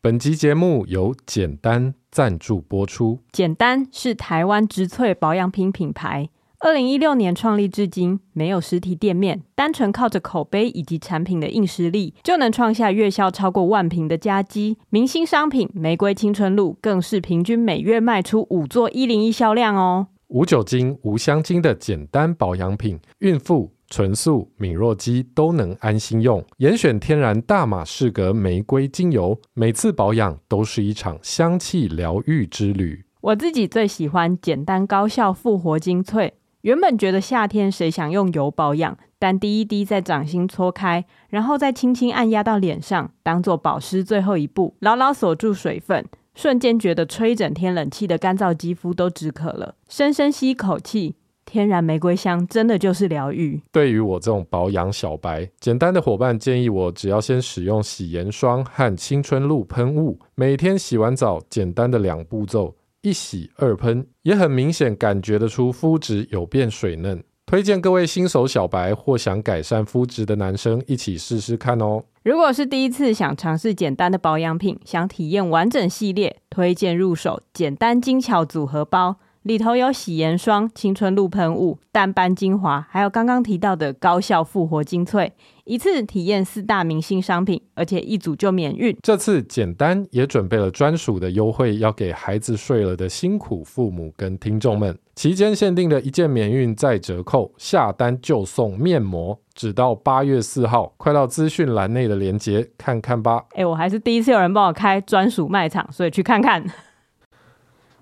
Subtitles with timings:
[0.00, 3.18] 本集节目由简单赞助播出。
[3.32, 6.28] 简单是台湾植萃保养品品牌，
[6.60, 14.78] 二零一六年创立至今，没有实体店面，单纯靠着口碑以及产品的硬实力，就能创下月销超过万瓶的佳绩。
[14.88, 20.06] 明星商品玫瑰青春露更是平均每月卖出五座一零一销量哦。
[20.28, 26.44] 无酒精、无香精的简单保养品，孕妇、纯素、敏弱肌都能安心用。
[26.58, 33.04] 严选天然大马士革玫瑰精油，每次保养都是一场香气疗愈之旅。
[33.20, 36.34] 我自己最喜欢简单高效复活精粹。
[36.62, 46.04] 原本觉得夏天谁想用油保养，但滴一滴在掌心搓开，然后再轻轻按压到脸上，当做保湿最后一步，牢牢锁住水分。
[46.34, 49.74] 瞬间觉得吹整天冷气的干燥肌肤都止渴了。
[49.88, 51.16] 深深吸一口气，
[51.48, 53.58] 天然玫瑰香真的就是疗愈。
[53.72, 67.24] 对于我这种保养小白，简单的伙伴建议我只要先使用洗颜霜和青春露喷雾，每天洗完澡，简单的两步骤，一洗二喷，也很明显感觉得出肤质有变水嫩。
[67.46, 72.04] 推荐各位新手小白或想改善肤质的男生一起试试看哦。
[72.22, 79.16] 如果是第一次想尝试简单的保养品，想体验完整系列，推荐入手简单精巧组合包。
[79.48, 85.32] 里头有洗颜霜、青春露喷雾、淡斑精华，还有刚刚提到的高效复活精粹，
[85.64, 88.94] 一次体验四大明星商品，而且一组就免运。
[89.02, 94.94] 这次简单也准备了专属的优惠，要给孩子睡了的辛苦父母跟听众们。
[95.14, 103.44] 期间限定的一件免运再折扣，下单就送面膜，只到八月四号，快到资讯栏内的链接看看吧。
[103.54, 106.62] 哎，我还是第一次有人帮我开专属卖场，所以去看看。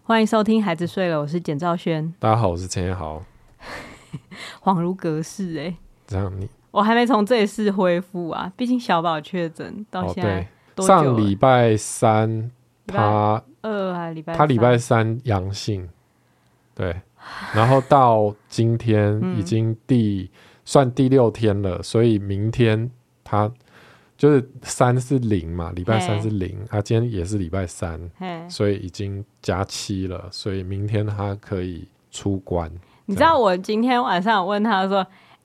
[0.08, 2.14] 欢迎收听《孩子睡了》，我是简兆轩。
[2.20, 3.20] 大家好，我是陈彦豪。
[4.62, 5.74] 恍如隔世哎，
[6.06, 10.48] 这样你我还没从这一次恢复啊，毕竟小宝确诊到现在？
[10.86, 12.52] 上礼拜三
[12.86, 15.88] 他二还礼拜他礼拜三阳性，
[16.72, 17.00] 对，
[17.52, 22.88] 然后到今天 已经第、嗯、算第六天了，所以明天
[23.24, 23.50] 他。
[24.16, 28.00] 就是三是零嘛，礼拜三是零，他、啊、今天也是礼拜三，
[28.48, 32.70] 所以已经加七了，所以明天他可以出关。
[33.04, 34.98] 你知道我今天晚上我问他说：“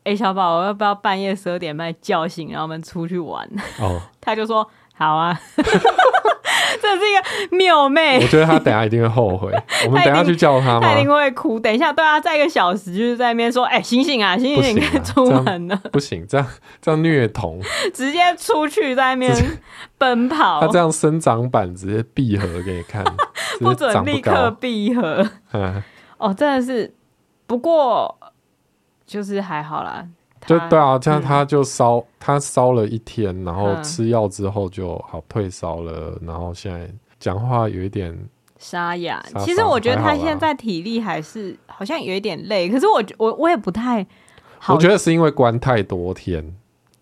[0.03, 3.47] 哎、欸，小宝，我要不要半夜十二点半叫醒，然后我们出去玩？”
[3.79, 5.39] 哦， 他就说：“好啊。”
[6.95, 9.51] 这是一个妙妹，我觉得他等下一定会后悔。
[9.85, 10.81] 我们等下去叫他吗？
[10.81, 11.59] 他一定会哭。
[11.59, 16.47] 等一下，对啊，再一个小时就是在那边说：“哎、欸，醒醒啊，醒醒，啊、出门了。”不行，这样
[16.81, 17.59] 这样虐童，
[17.93, 19.59] 直接出去在那边
[19.97, 20.61] 奔跑。
[20.61, 23.03] 他这样生长板直接闭合给你看，
[23.59, 25.27] 不，不准立刻闭合。
[26.17, 26.93] 哦，真的是，
[27.47, 28.17] 不过
[29.05, 30.05] 就是还好啦。
[30.45, 38.17] 就对啊，这样他就烧，他烧了一天，然后吃药之后就好退烧了，然后现在讲话有一点
[38.57, 39.23] 沙哑。
[39.39, 44.05] 其实我觉得他现在体力还是好像有一点累，可是我我我也不太
[44.59, 46.55] 好，我觉得是因为关太多天，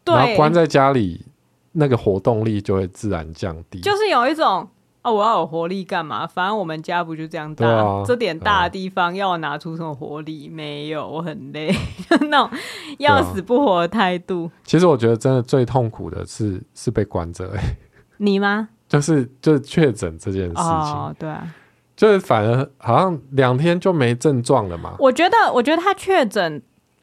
[0.04, 1.26] 对，然后关在家里，
[1.72, 4.68] 那个活动力就会自然降低，就是有一种。
[5.10, 6.26] 啊，我要有活力干嘛？
[6.28, 10.48] 反正我们家不就这样大，啊、这点大的地方要我拿出什么活力？
[10.48, 11.74] 没有，我很累，
[12.30, 12.58] 那种
[13.00, 14.62] 要死不活的态度，啊。
[14.64, 17.78] 其实我觉得真的最痛苦的是是被关着，欸，
[18.18, 18.70] 你吗？
[18.88, 21.48] 就是就是确诊这件事情，哦，对啊，
[21.96, 24.96] 就是反而好像两天就没症状了嘛。
[25.00, 26.62] 我觉得，我觉得他确诊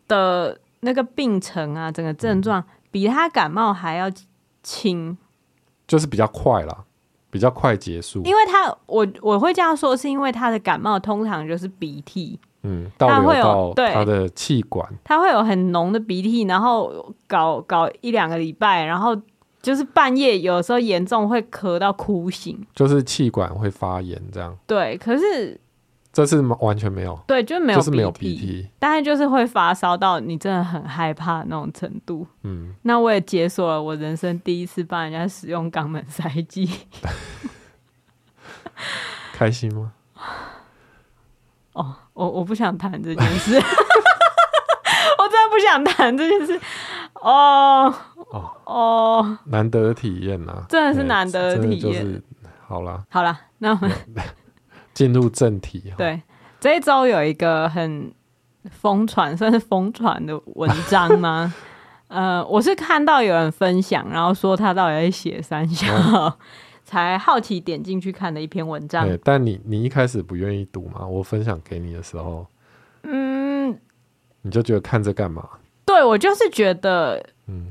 [0.09, 4.11] 的那个病程啊，整个症状比他感冒还要
[4.65, 5.17] 轻，
[5.87, 6.79] 就是比较快啦。
[7.37, 19.15] 比较快结束，因为他我我会这样说，是因为他的感冒通常就是鼻涕，嗯，倒流到他的气管，他会有很浓的鼻涕，然后搞搞一两个礼拜，然后
[19.61, 24.57] 就是半夜有时候严重会咳到哭醒，就是气管会发炎这样。
[24.67, 25.61] 对，可是。
[26.17, 32.27] 这次完全没有，对，就没有，就是没有鼻涕，但是就是会发烧到你真的很害怕那种程度。
[32.43, 36.71] 嗯，那我也解锁了我人生第一次帮人家使用肛门塞剂，
[39.35, 39.93] 开心吗？
[41.75, 43.55] 哦，我我不想谈这件事，
[45.19, 46.59] 我真的不想谈这件事。
[47.13, 47.95] 哦
[48.31, 51.81] 哦哦，难得的体验呐、啊，真的是难得的体验。
[51.81, 52.23] 就是、
[52.67, 53.93] 好了，好了，那我们。
[54.97, 56.23] 进入正题，对，
[56.59, 58.11] 这一周有一个很
[58.71, 61.55] 疯传，算是疯传的文章吗？
[62.09, 66.33] 呃，我是看到有人分享，然后说他到底在写三小，嗯、
[66.83, 69.07] 才好奇点进去看的一篇文章。
[69.23, 71.07] 但你你一开始不愿意读吗？
[71.07, 72.47] 我分享给你的时候，
[73.03, 73.79] 嗯，
[74.41, 75.47] 你就觉得看这干嘛？
[75.85, 77.71] 对，我就是觉得，嗯，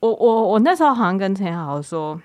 [0.00, 2.20] 我我我那时候好像跟陈好好说。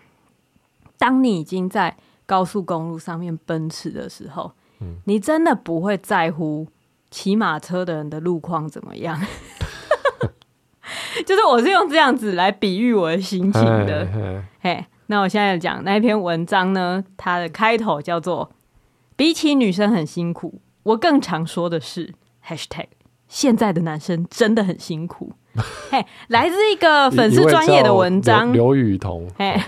[1.00, 1.96] 当你已经在
[2.27, 4.51] 高速公路上面奔驰的时候，
[4.81, 6.68] 嗯，你真的不会在乎
[7.09, 9.19] 骑马车的人的路况怎么样。
[11.25, 14.07] 就是我是用这样子来比喻我的心情的。
[14.59, 18.51] 嘿，那我现在讲那一篇文章呢，它的开头叫做
[19.18, 22.13] “比起女生很辛苦，我更常说的是
[22.45, 22.88] #hashtag
[23.27, 25.33] 现在的男生真的很辛苦”。
[25.89, 29.27] 嘿，来自一个粉丝专业的文章，刘雨桐。
[29.38, 29.59] 嘿。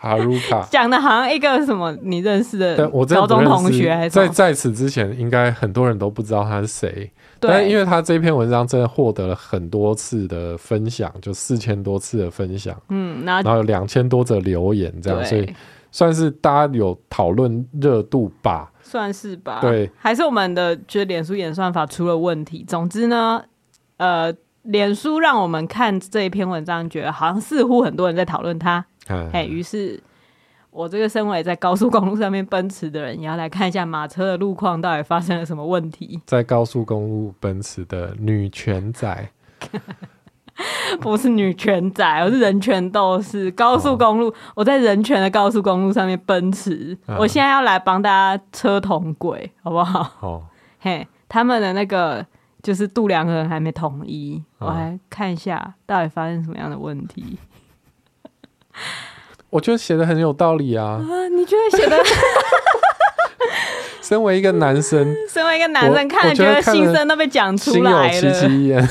[0.00, 7.10] 哈鲁卡讲的好像一个什么你认识的高中同学还是在在此之前，应该很多人都不知道他是谁。
[7.40, 15.52] 但因为他这篇文章真的获得了很多次的分享，就四千多次的分享，嗯，然后有两千多则留言，这样，所以
[15.90, 19.58] 算是大家有讨论热度吧，算是吧。
[19.60, 22.64] 对，还是我们的觉得脸书演算法出了问题。
[22.66, 23.42] 总之呢，
[23.96, 28.84] 呃，脸书让我们看这一篇文章，觉得好像似乎很多人在讨论他。
[29.32, 30.02] 哎，于是
[30.70, 36.20] 我这个身为在高速公路上面奔驰的人，也要来看一下马车的路况到底发生了什么问题。
[36.26, 39.30] 在高速公路奔驰的女权仔，
[41.00, 43.50] 不是女权仔，我是人权斗士。
[43.52, 50.10] 高速公路，哦、我在人权的高速公路上面奔驰，嗯、我现在要来帮大家车同轨，好不好？
[50.20, 50.42] 哦，
[50.80, 52.24] 嘿，他们的那个
[52.62, 57.38] 就是度量衡还没统一，哦、我来看一下到底发生什么样的问题。
[59.50, 61.00] 我觉得写的很有道理啊！
[61.00, 61.96] 啊你觉得写的？
[64.02, 68.88] 身为一个男生， 身为一个男生，看了觉得心声都被讲出来了。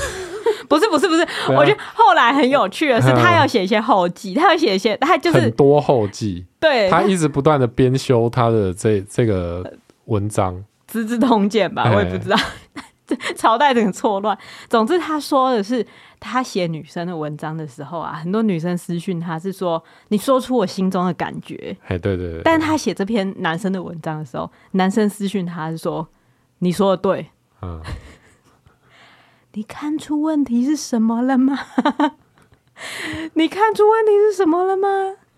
[0.68, 6.44] 不是不是不是，啊、我觉得后来很有趣的是，他要写一些后记，他要写一些，他就是很多后记。
[6.60, 9.64] 对，他一直不断的编修他的这这个
[10.04, 10.54] 文章，
[10.86, 12.36] 《资治通鉴》吧，我也不知道。
[13.34, 14.36] 朝代有点错乱。
[14.68, 15.84] 总之，他说的是，
[16.20, 21.76] 他写女生的文章的时候啊，很多女生私讯他是说，你说出我心中的感觉。
[21.86, 22.42] 哎，对对对。
[22.42, 26.06] 但他写这篇男生的文章的时候，男生私讯他是说，
[26.58, 27.26] 你说的对。
[27.62, 27.80] 嗯。
[29.54, 31.58] 你看出问题是什么了吗？
[33.34, 34.88] 你看出问题是什么了吗？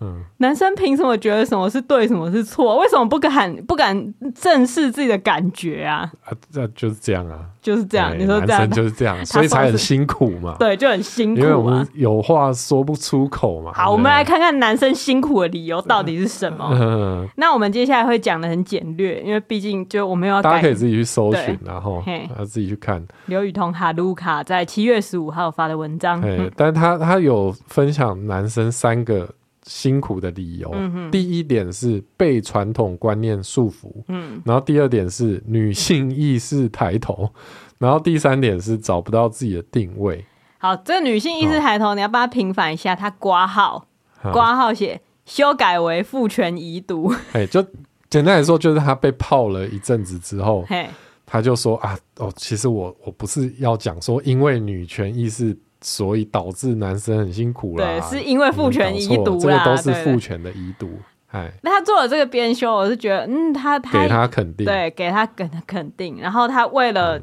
[0.01, 2.79] 嗯，男生凭什么觉得什么是对，什么是错？
[2.79, 6.11] 为什么不敢不敢正视自己的感觉啊？
[6.25, 8.11] 啊，那就是这样啊，就是这样。
[8.11, 10.57] 对你说这样，男生就是这样，所以才很辛苦嘛。
[10.59, 13.73] 对，就很辛苦，因为我们有话说不出口嘛。
[13.75, 16.67] 好，我们来看看男生辛苦的理由到底是什么。
[16.73, 22.03] 嗯，那我们接下来会讲的很简略，因为毕竟就我们要大家可以自己去搜寻，然后
[22.39, 26.19] 要自己去看刘雨桐哈鲁卡在七月十五号发的文章。
[26.23, 29.29] 对，但他他有分享男生三个。
[29.71, 37.31] 辛苦的理由，嗯、第一点是被传统观念束缚，嗯，然后第二点是女性意识抬头，
[37.79, 40.25] 然后第三点是找不到自己的定位。
[40.59, 43.87] 好，这个女性意识抬头，哦、你要帮她平反一下，她挂号
[44.33, 47.63] 挂号写修改为父权遗毒， 哎，就
[48.09, 50.89] 简单来说，就是她被泡了一阵子之后，嘿。
[51.25, 55.57] 她就说啊，哦，其实我我不是要讲说，因为女权意识。
[55.81, 60.91] 所以导致男生很辛苦啦，对，是因为父权遗毒啦，这个都是父权的遗毒。
[61.29, 66.19] 哎，那他做了这个编修，我是觉得，嗯，他他给他肯定，对，给他肯肯定。
[66.21, 67.23] 然后他为了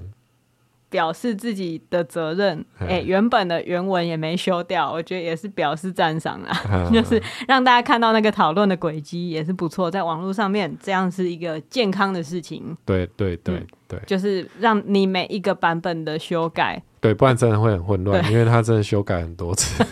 [0.89, 12.75] 表示自己的责任，哎、嗯欸，原本的原文也没修掉，我觉得也是表示赞赏啦，嗯、 就是让大家看到那个讨论的轨迹也是不错，在网络上面这样是一个健康的事情。
[12.85, 16.81] 对对对对，就是让你每一个版本的修改。
[16.99, 19.85] 对，不然真的会很混乱，因为他真的修改很多次。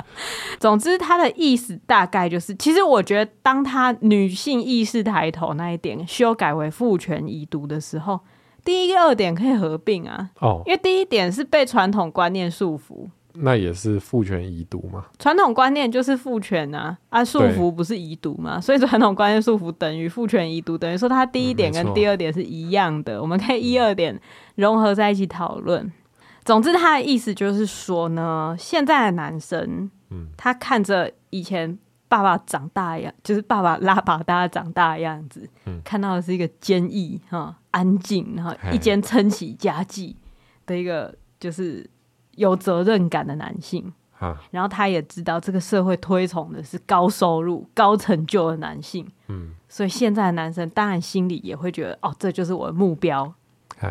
[0.60, 8.20] 总之，他的意思大概就是，其实我觉得，当他女性意识抬头那一点修改为父权遗毒的时候，
[8.62, 10.28] 第一个二点可以合并啊。
[10.40, 15.06] 哦，因为第一点是被传统观念束缚，那也是父权遗毒嘛。
[15.18, 18.60] 传统观念就是父权啊，啊，束缚不是遗毒嘛？
[18.60, 23.16] 所以传统观念束缚等于父权遗毒，等于说他第一点跟第二点是一样的。
[23.16, 24.20] 嗯、我们可以一二点
[24.56, 25.90] 融合在一起讨论。
[26.44, 31.78] 总之，他的意思就是说呢，现在的男生，嗯，他看着以前
[32.08, 40.16] 爸爸长大一样，就是爸爸拉把大家长大的样子，嗯，看到的是一个坚毅哈、安静，然后一肩撑起家计
[40.66, 41.88] 的一个就是
[42.36, 43.92] 有责任感的男性。
[44.18, 53.32] 啊，然后他也知道这个社会推崇的是高收入、高成就的男性，嗯，所以现在的男生当然心里也会觉得，哦，这就是我的目标，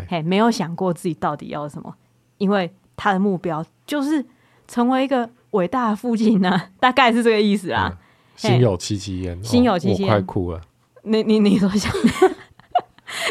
[0.07, 1.95] 嘿，没有想过自己到底要什么。
[2.39, 4.25] 因为他的目标就是
[4.67, 7.95] 成为一个伟大的父亲呢， 大概是这个意思啦。
[8.35, 10.59] 心有戚戚焉，心有戚戚快哭了。
[11.03, 11.91] 你你你说一下，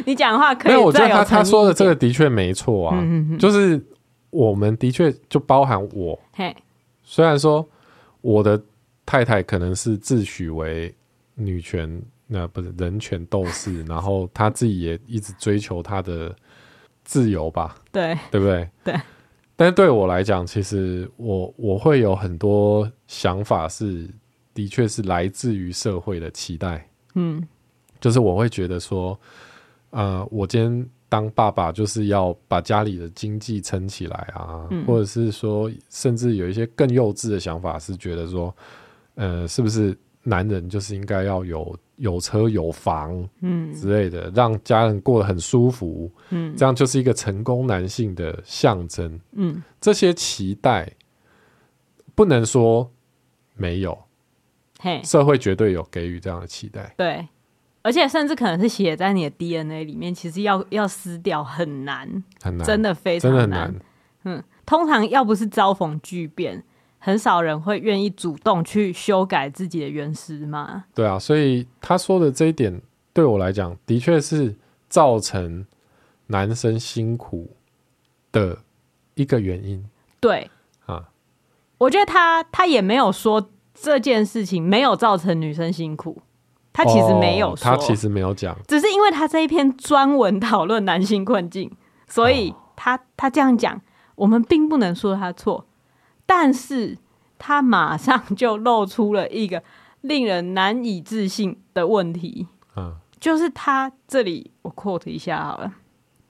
[0.04, 0.72] 你讲的话可以。
[0.72, 3.02] 没有，我觉得他他说的这个的确没错啊，
[3.38, 3.82] 就是
[4.30, 6.18] 我们的确就包含我。
[6.32, 6.54] 嘿，
[7.02, 7.66] 虽然说
[8.20, 8.60] 我的
[9.06, 10.94] 太太可能是自诩为
[11.34, 16.34] 女权，那不是人权斗士，然后他自己也一直追求他的
[17.08, 17.74] 自由吧？
[17.90, 18.68] 对，对不对？
[18.84, 18.94] 对。
[19.56, 24.06] 但是对我来讲，其实我我会有很多想法是，
[24.52, 26.86] 的确是来自于社会的期待。
[27.14, 27.42] 嗯，
[27.98, 29.18] 就是我会觉得说，
[29.88, 38.54] 呃，我今天当爸爸就是要把家里的经济撑起来啊，嗯、或者是说，甚至有一些更幼稚的想法是觉得说，
[39.14, 41.74] 呃，是不是男人就是应该要有。
[41.98, 43.72] 有车有房，嗯。
[43.74, 50.90] 之类的，嗯、让家人过得很舒服，嗯，这样就是一个成功男性的象征，嗯，这些期待
[52.14, 52.90] 不能说
[53.54, 53.96] 没有，
[54.80, 57.28] 嘿，社会绝对有给予这样的期待，对，
[57.82, 62.08] 而且甚至可能是写在你的 DNA 里面，其实要要撕掉很难，
[62.42, 63.74] 很难，真的非常难，难，
[64.24, 66.64] 嗯，通常要不是遭逢巨变。
[67.08, 70.84] 很少人会愿意主动去修改自己的原始码。
[70.94, 72.82] 对啊，所以他说的这一点
[73.14, 74.54] 对我来讲，的确是
[74.90, 75.64] 造成
[76.26, 77.56] 男生辛苦
[78.30, 78.58] 的
[79.14, 79.82] 一个原因。
[80.20, 80.50] 对
[80.84, 81.08] 啊，
[81.78, 86.20] 我觉得他他也没有说这件事情没有造成女生辛苦，
[86.74, 91.74] 他其实没有说，哦，他其实没有讲，只是因为他这一篇专文讨论男性困境，
[92.06, 93.80] 所以他，哦，他这样讲，
[94.14, 95.64] 我们并不能说他错。
[96.30, 96.98] 但是
[97.38, 99.62] 他马上就露出了一个
[100.02, 105.72] 令人难以置信的问题，嗯，就是他这里我 quote 一下好了，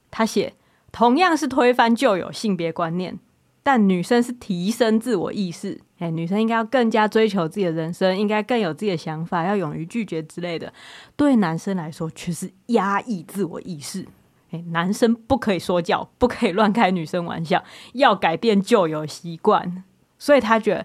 [0.09, 0.55] 他写
[0.93, 3.19] 同样是推翻旧有性别观念，
[3.65, 10.73] 但女生是提升自我意识，哎，女生应该要更加追求自己的人生，应该更有自己的想法，要勇于拒绝之类的，
[11.17, 14.07] 对男生来说却是压抑自我意识，
[14.53, 17.65] 哎，男生不可以说教，不可以乱开女生玩笑，
[17.95, 19.83] 要改变旧有习惯。
[20.19, 20.85] 所以他觉得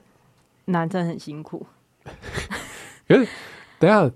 [0.66, 1.66] 男生很辛苦。
[3.08, 3.28] 可是，
[3.80, 4.10] 等下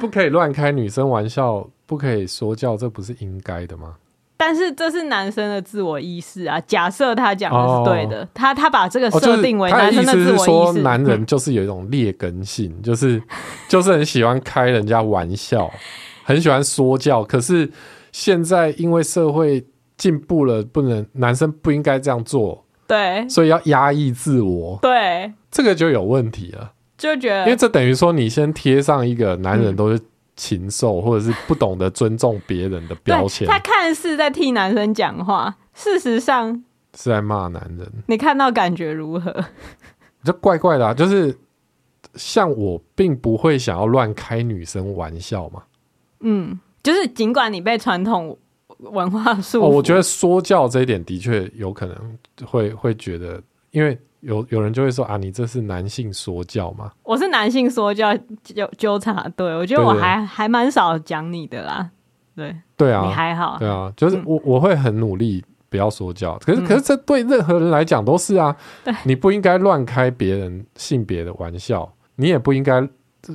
[0.00, 3.96] 不可以乱开女生玩笑，不可以说教，这不是应该的吗？
[4.36, 6.60] 但是这是男生的自我意识啊。
[6.66, 10.50] 假设他讲的是对的，哦、他他把这个设定为男生的自我意识。
[10.50, 13.22] 哦就是、说男人就是有一种劣根性，嗯、 就是
[13.68, 15.70] 就是很喜欢开人家玩笑，
[16.24, 17.22] 很喜欢说教。
[17.22, 17.70] 可是
[18.10, 19.64] 现在因为社会
[19.96, 22.63] 进步了，不能男生不应该这样做。
[22.86, 30.00] 对，所以要压抑自我，对，这个就有问题了，就觉得，因为这等于说你先贴上一个男人都是
[30.36, 33.48] 禽兽，嗯、或者是不懂得尊重别人的标签。
[33.48, 36.52] 他看似在替男生讲话，事实上
[36.96, 37.90] 是在骂男人。
[38.06, 39.44] 你看到感觉如何？
[40.22, 41.36] 就怪怪的啊，就是
[42.14, 45.62] 像我并不会想要乱开女生玩笑嘛。
[46.20, 48.38] 嗯，就是尽管你被传统。
[48.90, 51.96] 文化束缚，哦，我觉得说教这一点的确有可能
[52.44, 56.90] 会会觉得，因为有有人就会说啊，你这是男性说教嘛？
[57.02, 61.90] 我是男性说教纠纠察队，我觉得我还对对对还蛮少讲你的啦。
[62.36, 72.88] 对对啊，你还好，对啊，就是我、嗯、我会很努力不要说教，可是可是这对任何人来讲都是啊，对你不应该乱开别人性别的玩笑，你也不应该。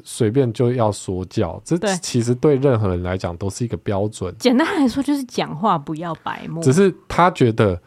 [0.04, 4.36] 随便就要说教，这其实对任何人来讲都是一个标准。
[4.40, 6.62] 简单来说，就是讲话不要白目。
[6.62, 7.82] 只是他觉得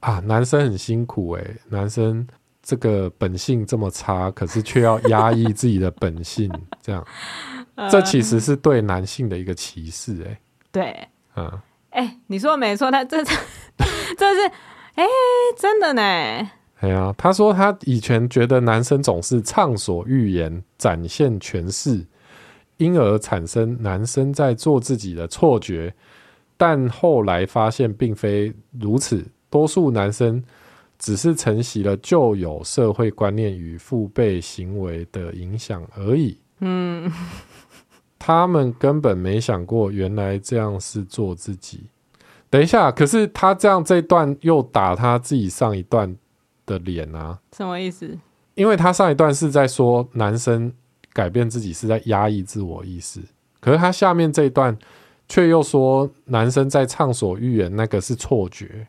[0.00, 2.26] 啊，男生很辛苦哎、欸，男生
[2.62, 6.50] 这个本性这么差，可是却要压抑自己的本性，
[6.82, 7.06] 这样，
[7.74, 10.38] 呃、这其实是对男性的一个歧视哎、欸。
[10.72, 13.32] 对，嗯，哎、欸，你说的没错，他这这
[14.18, 14.46] 这是
[14.94, 15.08] 哎、欸，
[15.58, 16.50] 真的呢。
[16.80, 22.04] 对啊，他说他以前觉得男生总是畅所欲言、展现权势，
[22.76, 25.94] 因而产生男生在做自己的错觉。
[26.56, 30.42] 但后来发现并非如此，多数男生
[30.98, 36.38] 只是承袭了旧有社会观念与父辈行为的影响而已。
[36.60, 37.10] 嗯，
[38.18, 41.84] 他们根本没想过原来这样是做自己。
[42.50, 46.14] 等一下，可是他这样这段又打他自己上一段
[46.66, 48.18] 的脸啊，什么意思？
[48.54, 50.72] 因为他上一段是在说男生
[51.12, 53.20] 改变自己是在压抑自我意识，
[53.60, 54.76] 可是他下面这一段
[55.28, 58.86] 却又说男生在畅所欲言，那个是错觉，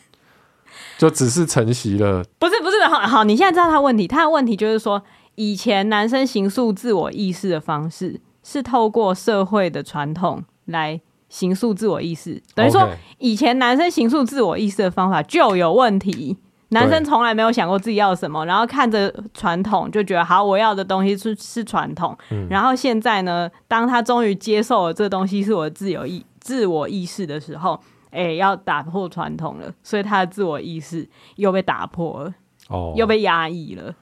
[0.96, 2.24] 就只是承袭了。
[2.38, 5.02] 不是不是，好好，你现在知道他问题，他的问题就是说，
[5.34, 10.98] 以前男生形塑自我意识的方式是透过社会的传统来
[11.28, 16.38] 形塑自我意识，等于说以前男生形塑自我意识的方法就有问题。
[16.70, 22.16] 男生从来没有想过自己要什么，然后看着传统就觉得好，我要的东西是是传统。
[22.30, 27.80] 嗯、然后现在呢，当他终于接受了这东西是我的自由意自我意识的时候，
[28.10, 32.34] 哎、欸，要打破传统了，所以他的自我意识又被打破了，
[32.68, 33.94] 哦，又被压抑了。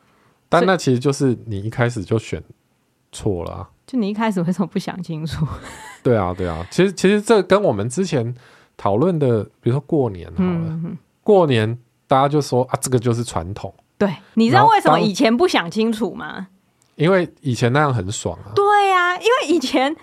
[0.49, 2.43] 但那其实就是你一开始就选
[3.13, 3.71] 错了、啊。
[3.87, 5.47] 就你一开始为什么不想清楚？
[6.03, 8.35] 对啊，对啊，其实其实这跟我们之前
[8.77, 13.73] 讨论的，比如说过年好了，嗯、过年大家就说啊，这个就是传统。
[13.97, 16.49] 对，你知道为什么以前不想清楚吗？
[16.97, 18.53] 因为以前那样很爽啊。
[18.55, 19.95] 对啊，因为以前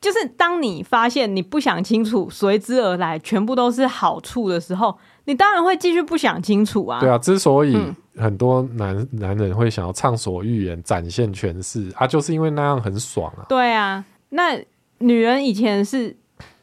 [0.00, 7.00] 就是当你发现你不想清楚，随之而来全部都是好处的时候，你当然会继续不想清楚啊。
[7.00, 7.76] 对啊，之所以
[8.16, 13.46] 很多男、嗯、男人会想要畅所欲言、展现权势啊，就是因为那样很爽啊。
[13.48, 14.58] 对啊，那
[14.98, 16.16] 女人以前是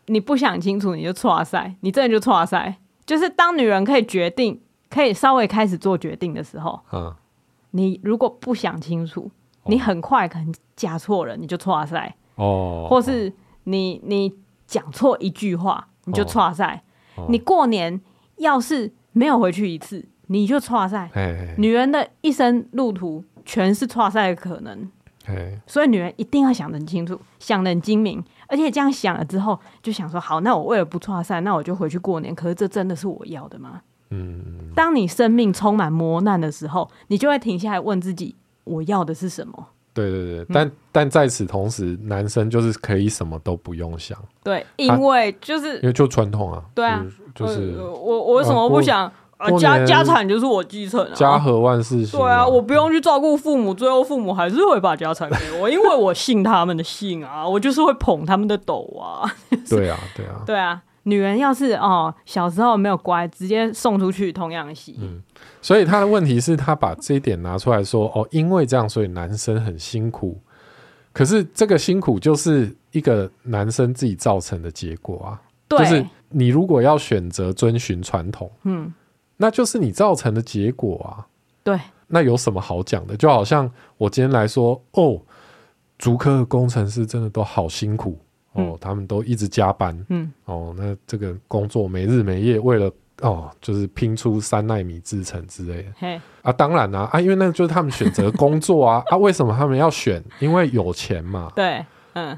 [0.05, 4.61] 你不想清楚你就挫塞，你真的就挫塞，就是当女人可以决定。
[4.91, 7.15] 可以稍微开始做决定的时候，嗯，
[7.71, 9.31] 你如果不想清楚，
[9.63, 13.31] 哦、你很快可能嫁错人，你就错赛哦，或是
[13.63, 14.35] 你你
[14.67, 16.83] 讲错一句话，你就错赛。
[17.15, 17.99] 哦、你过年
[18.37, 21.09] 要是没有回去一次，你就错赛。
[21.57, 24.89] 女人的一生路途全是错赛的可能，
[25.25, 25.57] 嘿。
[25.65, 32.33] 所以女人一定要想得很清楚，想得很精明，而且这样想了之后，就想说好，那我为了不错赛，那我就回去过年。
[32.35, 33.81] 可是这真的是我要的吗？
[34.11, 39.67] 嗯，当你生命充满磨难的时候，你就会停下来问自己：我要的是什么？
[39.93, 44.17] 对对对，嗯、但但在此同时，男生就是可以什么都不用想。
[44.43, 46.63] 对，因为就是因为就传统啊。
[46.73, 49.51] 对啊，就是、呃、我我为什么不想啊？
[49.59, 52.23] 家家产就是我继承、啊，家和万事兴、啊。
[52.23, 59.29] 对啊，我不用去照顾父母，最后父母还是会把家产给我，因为我信他们的信啊，我就是会捧他们的斗啊。
[59.69, 60.81] 对啊，对啊，对啊。
[61.03, 64.97] 女人要是哦小时候没有乖，直接送出去同样洗。
[65.01, 65.21] 嗯，
[65.61, 70.39] 所以他的问题是，他把这一点拿出来说哦，因为这样，所以男生很辛苦。
[71.13, 75.41] 可是这个辛苦就是一个男生自己造成的结果啊。
[75.67, 78.93] 对，就是你如果要选择遵循传统，嗯，
[79.37, 81.27] 那就是你造成的结果啊。
[81.63, 83.17] 对，那有什么好讲的？
[83.17, 85.21] 就好像我今天来说，哦，
[85.97, 88.19] 足科的工程师真的都好辛苦。
[88.53, 96.21] 哦，他们都一直加班，嗯，哦，那这个工作没日没夜，为了哦，就是拼出三奈米制程之类的，嘿。
[96.41, 100.21] 啊，当然啦，啊，啊，因为那就是他们选择工作啊， 啊，为什么他们要选？
[100.39, 102.37] 因为有钱嘛，对，嗯，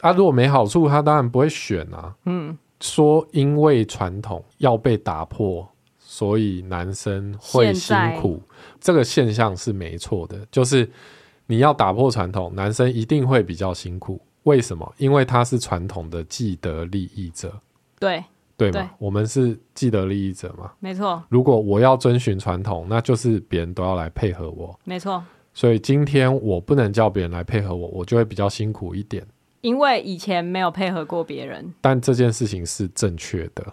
[0.00, 5.66] 啊，如果没好处，他当然不会选啊，嗯，说因为传统要被打破，
[5.98, 8.42] 所以男生会辛苦，
[8.80, 10.90] 这个现象是没错的，就是
[11.46, 14.20] 你要打破传统，男生一定会比较辛苦。
[14.48, 14.94] 为什么？
[14.96, 17.52] 因为他是传统的既得利益者，
[18.00, 18.24] 对
[18.56, 18.80] 对吗？
[18.80, 20.72] 对我们是既得利益者嘛？
[20.80, 21.22] 没错。
[21.28, 25.22] 如果我要遵循传统，那就是别人都要来配合我，没错。
[25.52, 29.22] 所以今天我不能叫别人来配合我，我就会比较辛苦一点。
[29.60, 33.66] 因为以前没有配合过别人，但这件事情是正确的，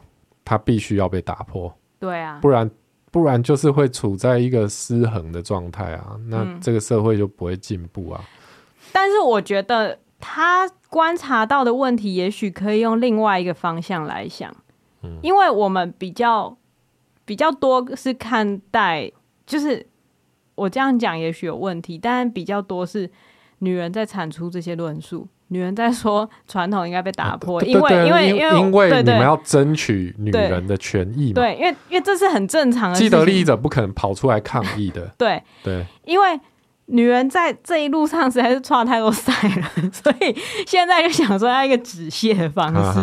[0.44, 1.74] 它必须要被打破。
[2.00, 2.70] 对啊，不然
[3.12, 8.20] 不然就是会处在一个失衡的状态啊，那这个社会就不会进步啊。
[8.20, 8.28] 嗯，
[8.92, 9.98] 但是我觉得。
[10.20, 14.54] 他观察到的问题，也许可以用另外一个方向来想，
[15.04, 16.58] 嗯，因为我们比较
[17.26, 19.12] 比较多是看待，
[19.46, 19.86] 就是
[20.56, 23.12] 我这样讲也许有问题，但比较多是
[23.60, 36.40] 女人在产出这些论述，女人在说传统应该被打破，因为因为因为因为你们要争取女人的权益嘛，对，因为因为这是很正常的，既得利益者不可能跑出来抗议的，对对，因为。
[36.88, 40.36] 女人在这一路上实在是穿太多赛了， 所以
[40.68, 43.00] 现在就想说要一个止泻的方式。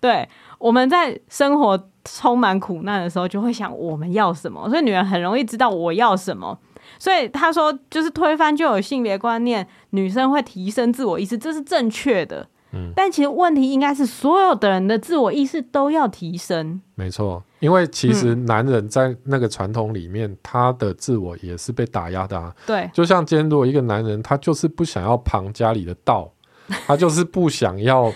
[0.00, 4.68] 对，我们在生活充满苦难的时候，就会想我们要什么。
[4.68, 6.58] 所以女人很容易知道我要什么。
[6.98, 12.46] 所以他说，就是推翻旧有性别观念，女生会提升自我意识，这是正确的。
[12.74, 16.80] 嗯，但其实问题应该是所有的人的自我意识都要提升。
[16.94, 22.54] 没错，因为其实男人在那个传统里面，嗯、他的自我也是被打压的啊。
[22.66, 26.32] 对，就像今天如果一个男人，他就是不想要旁家里的道，
[26.86, 28.10] 他就是不想要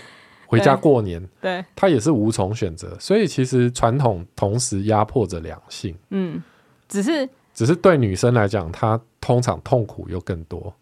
[0.47, 2.97] 回家过年，对，对他也是无从选择。
[2.99, 5.95] 所以其实传统同时压迫着两性。
[6.09, 6.41] 嗯，
[6.87, 10.73] 只是只是对女生来讲，她通常痛苦又更多。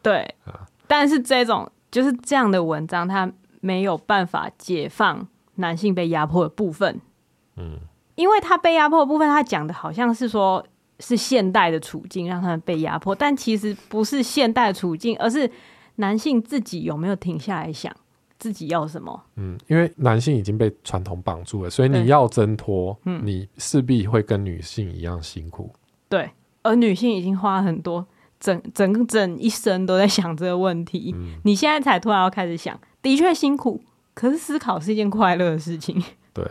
[0.00, 1.70] 对啊，但是这种。
[1.90, 5.26] 就是这样的文章，它没有办法解放
[5.56, 7.00] 男性被压迫的部分。
[7.56, 7.78] 嗯，
[8.14, 10.64] 因为他被压迫的部分，他讲的好像是说，
[10.98, 15.50] 是现代的处境让他们被压迫，但其实不是现代的处境，而是
[15.96, 17.94] 男性自己有没有停下来想
[18.38, 19.22] 自己要什么。
[19.36, 25.70] 嗯，因为男性已经被传统绑住了，所以你要挣脱，嗯，你势必会跟女性一样辛苦。
[26.08, 26.30] 对，
[26.62, 28.06] 而女性已经花很多。
[28.40, 33.80] 整整整一生都在想这个问题，嗯、你现在才突然要开始想，的确辛苦，
[34.14, 36.02] 可是思考是一件快乐的事情。
[36.32, 36.44] 对，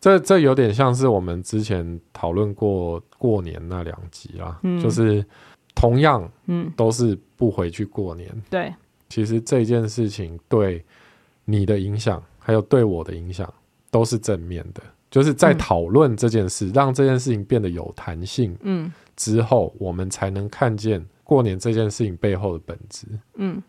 [0.00, 5.24] 这这有点像是我们之前讨论过过年那两集啦，嗯、就是
[5.74, 8.72] 同样，嗯，都是不回去过年，对，
[9.08, 10.84] 其实这件事情对
[11.44, 13.52] 你的影响，还有对我的影响，
[13.90, 14.82] 都是正面的。
[15.08, 23.06] 就是在讨论这件事，嗯、让这件事情变得有弹性，嗯，之后我们才能看见过年这件事情背后的本质。
[23.34, 23.60] 嗯，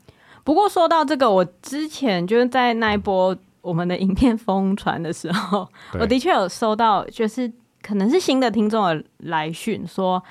[0.43, 5.67] 不过说到这个，我之前就是在那一波我们的影片疯传的时候，
[5.99, 10.23] 我的确有收到，就是可能是新的听众的来讯，说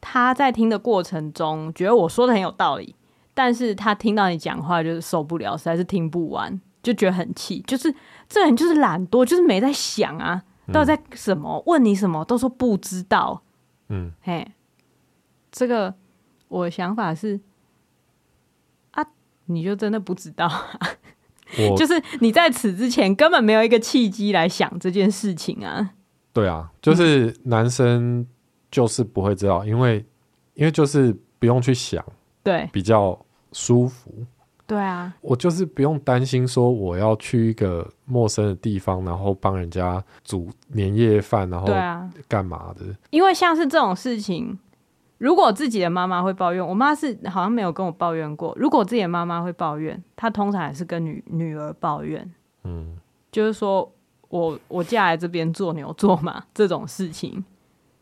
[0.00, 2.94] 他在听的过程中觉得我说的很有道理，
[3.32, 7.94] 但是他听到你讲话就是受不了，实在是听不完，就觉得很气，就是
[8.28, 10.42] 这人就是懒惰，就是没在想啊。
[10.72, 11.62] 到底在什么？
[11.66, 13.42] 问你什么都说不知道。
[13.88, 14.46] 嗯，嘿，
[15.50, 15.92] 这个
[16.52, 17.40] 我的想法是
[18.90, 19.02] 啊，
[19.46, 20.50] 你就真的不知道，
[21.76, 25.94] 就是你在此之前根本没有一个契机来想这件事情啊。
[26.32, 28.26] 对啊，就是男生
[28.70, 30.04] 就是不会知道，因为
[30.54, 32.04] 因为就是不用去想，
[32.42, 33.18] 对，比较
[33.52, 34.10] 舒服。
[34.66, 41.66] 对啊，我就是不用担心说我要去一个陌生的地方，然后帮人家煮年夜饭，然后
[42.28, 42.84] 干嘛的？
[43.10, 44.58] 因为像是这种事情，
[45.22, 48.52] 如果自己的妈妈会抱怨，我妈是好像没有跟我抱怨过。
[48.56, 52.28] 如果自己的妈妈会抱怨，她通常也是跟女女儿抱怨，
[52.64, 52.96] 嗯，
[53.30, 53.88] 就是说
[54.30, 57.44] 我我嫁来这边做牛做马这种事情，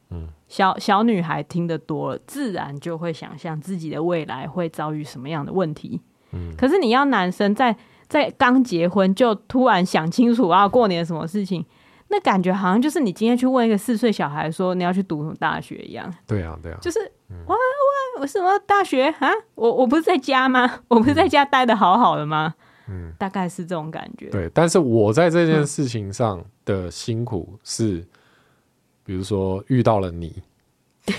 [0.09, 6.01] 嗯，小小女孩听得多了，自然就会想象自己的未来会遭遇什么样的问题。
[6.57, 7.77] 可是你要男生在
[8.09, 11.67] 在刚结婚就突然想清楚啊，过年什么事情，
[12.11, 16.13] 那感觉好像就是你今天去问一个四岁小孩说你要去读什么大学一样。
[16.27, 16.99] 对啊，对啊，就是
[17.47, 19.31] 哇哇，我什么大学啊？
[19.55, 20.81] 我我不是在家吗？
[20.89, 22.55] 我不是在家待得好好的吗？
[22.89, 24.29] 嗯，大概是这种感觉。
[24.31, 28.07] 对，但是我在这件事情上的辛苦是，嗯、
[29.05, 30.43] 比如说遇到了你。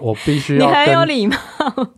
[0.00, 1.36] 我必须要，你很有礼貌。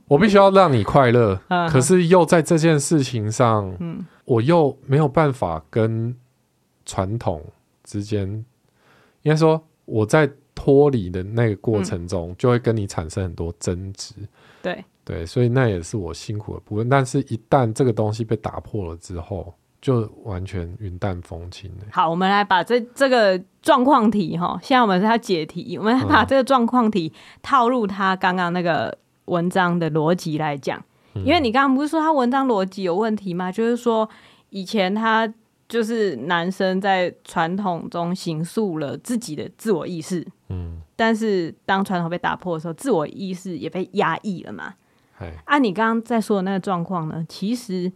[0.08, 1.38] 我必须要让你快乐，
[1.70, 6.16] 可是又在这件事情上，嗯，我又没有办法跟
[6.86, 7.44] 传统
[7.90, 8.28] 之间，
[9.22, 14.14] 应该说我在脱离的那个过程中，就会跟你产生很多争执。
[14.62, 16.88] 对对，所以那也是我辛苦的部分。
[16.88, 21.86] 但是，一旦这个东西被打破了之后，就完全云淡风轻了。
[21.90, 30.80] 好，我们来把这这个状况题哈，现在我们是要解题，我们来把这个状况题套入他刚刚那个文章的逻辑来讲。
[31.14, 33.50] 嗯、因为你刚刚不是说他文章逻辑有问题吗？
[33.50, 34.08] 就是说
[34.50, 35.26] 以前他
[35.70, 44.74] 就是男生在传统中形塑了自己的自我意识，嗯，但是当传统被打破的时候，自我意识也被压抑了嘛。
[45.16, 47.90] 按啊，你刚刚在说的那个状况呢，其实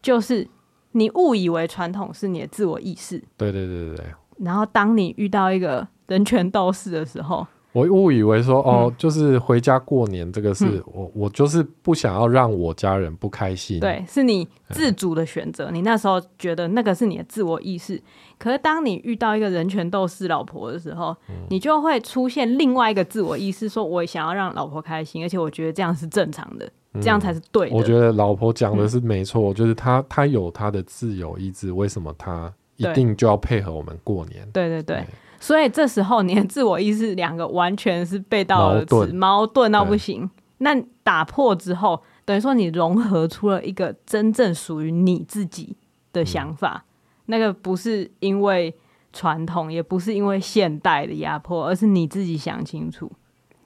[0.00, 0.48] 就是。
[0.92, 4.06] 你误以为传统是你的自我意识，对对对对。
[4.38, 13.78] 然后当你遇到一个人权斗士的时候，我误以为说哦，嗯、就是回家过年这个事、嗯、我我就是不想要让我家人不开心。
[13.78, 15.70] 对，是你自主的选择。
[15.70, 18.02] 嗯、你那时候觉得那个是你的自我意识，
[18.38, 26.68] 可是当你遇到一个人权斗士老婆的时候，嗯、你就会出现另外一个自我意识，说我想要让老婆开心，而且我觉得这样是正常的。
[27.00, 27.76] 这样才是对的。
[27.76, 34.48] 我觉得老婆讲的是没错，嗯、就是她她有她的自由意志，为什么她一定就要配合我们过年？
[34.52, 35.06] 对对对，对
[35.40, 40.28] 所以这时候你的自我意识两个完全是背道而驰，矛盾到不行。
[40.58, 45.76] 那打破之后，等于说你融合出了一个真正属于你自己
[46.12, 46.88] 的想法，嗯、
[47.26, 48.74] 那个不是因为
[49.12, 53.10] 传统，也不是因为现代的压迫，而是你自己想清楚。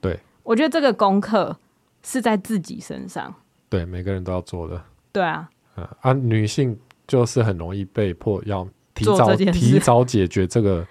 [0.01, 1.57] 对，我觉得这个功课。
[2.05, 3.33] 是在自己身上，
[3.69, 4.83] 对，每个人都要做的。
[5.13, 10.85] 对啊，嗯、啊，女性就是很容易被迫要提早提早解决这个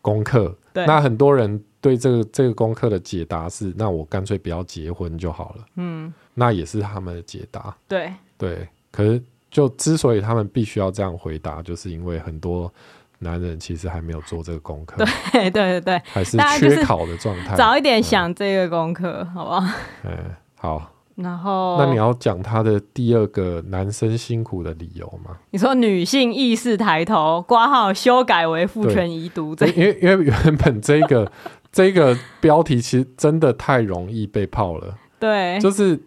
[0.00, 0.56] 功课。
[0.72, 5.64] 对，那很多人对这个这个功课的解答是：那我干脆不要结婚就好了。
[5.76, 7.76] 嗯，那也是他们的解答。
[7.88, 12.72] 对对，可是就之所以他们必须要这样回答，就是因为很多
[13.18, 15.04] 男人其实还没有做这个功课。
[15.32, 17.56] 对对对对，还是缺考的状态。
[17.56, 19.74] 早一点想这个功课，嗯、好不好？
[20.04, 20.16] 嗯。
[20.62, 25.36] 好，然后那你要讲他的第二个男生辛苦的理由吗？
[25.50, 31.30] 你说女性意识抬头，挂号修改为父权遗毒，这因为因为原本这个
[31.70, 36.00] 这个标题其实真的太容易被泡了，对，就是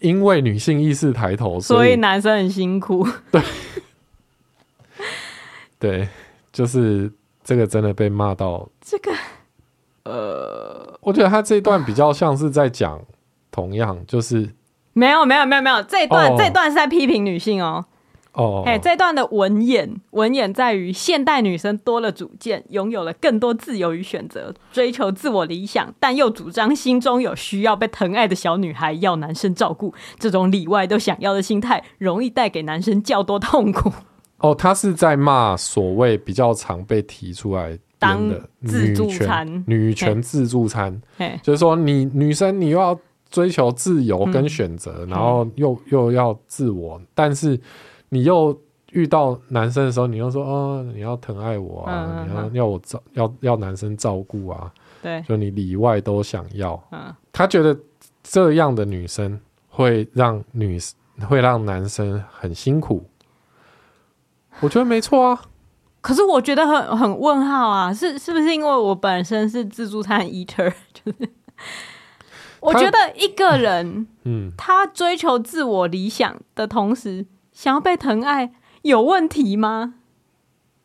[0.00, 3.42] 因为女性意识抬头，所以，所以男生很辛苦，对，
[5.78, 6.08] 对，
[6.52, 7.12] 就是
[7.44, 8.68] 这个真的被骂到。
[8.80, 9.12] 这个，
[10.04, 13.00] 呃，我觉得他这一段比较像是在讲。
[13.52, 14.46] 同样就是
[14.96, 17.84] 没有没有没有没有这一段、哦、这一段是在批评女性哦。
[18.32, 33.92] 哦，哎，这段的文眼文眼在于现代女生多了主见，拥有了更多自由与选择，追求自我理想，但又主张心中有需要被疼爱的小女孩要男生照顾，这种里外都想要的心态，容易带给男生较多痛苦。
[34.38, 41.00] 哦，他是在骂所谓比较常被提出来当的自助餐、女权自助餐，
[41.42, 42.98] 就是说你女生你又要
[43.36, 47.60] 追求自由跟选择，嗯，然后又又要自我，但是。
[48.08, 48.56] 你又
[48.92, 54.72] 遇到男生的时候，你又说哦，你要疼爱我啊，嗯、你要要我照要要男生照顾啊，
[55.02, 56.80] 对，就你里外都想要。
[56.92, 57.76] 嗯，他觉得
[58.22, 60.78] 这样的女生会让女
[61.28, 63.04] 会让男生很辛苦，
[64.60, 65.42] 我觉得没错啊。
[66.00, 70.72] 可是我觉得很很问号啊，是是不是因为我本身是自助餐 eater？
[70.94, 71.28] 就是
[72.66, 77.26] 我觉得一个人，嗯，他追求自我理想的同时。
[77.52, 78.52] 想要被疼爱
[78.82, 79.94] 有问题吗？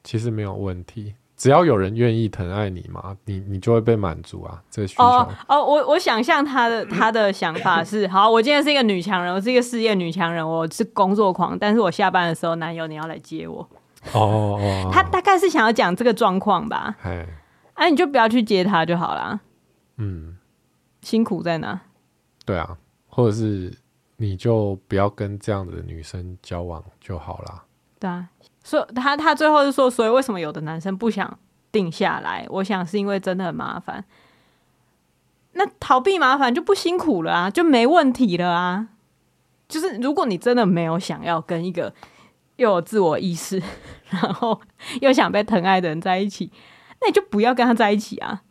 [0.05, 4.63] 其实没有问题，只要有人愿意疼爱你嘛，你你就会被满足啊。
[4.71, 13.67] 这个需求哦，哦，我我想象他的他的想法是： 好，我今天是一个女强人，我是一个事业女强人，我是工作狂，但是我下班的时候，男友你要来接我。
[14.13, 16.95] 哦哦， 他大概是想要讲这个状况吧？
[17.03, 17.27] 哎，
[17.73, 19.41] 啊，你就不要去接他就好了。
[19.97, 20.30] 嗯，
[21.01, 21.81] 辛苦在哪？
[22.45, 23.77] 对啊，或者是。
[24.17, 27.63] 你就不要跟这样的女生交往就好了。
[27.99, 28.29] 对啊，
[28.63, 31.39] 所以他他最后就说，所以为什么有的男生不想
[31.71, 32.45] 定下来？
[32.51, 34.05] 我想是因为真的很麻烦。
[35.53, 38.89] 那逃避麻烦就不辛苦了啊，就没问题了啊。
[39.67, 41.91] 就是如果你真的没有想要跟一个
[42.57, 43.59] 又有自我意识，
[44.11, 44.61] 然后
[45.01, 46.51] 又想被疼爱的人在一起，
[47.01, 48.43] 那你就不要跟他在一起啊。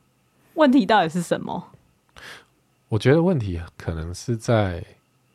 [0.55, 1.70] 问题到底是什么？
[2.91, 4.85] 我觉得问题可能是在。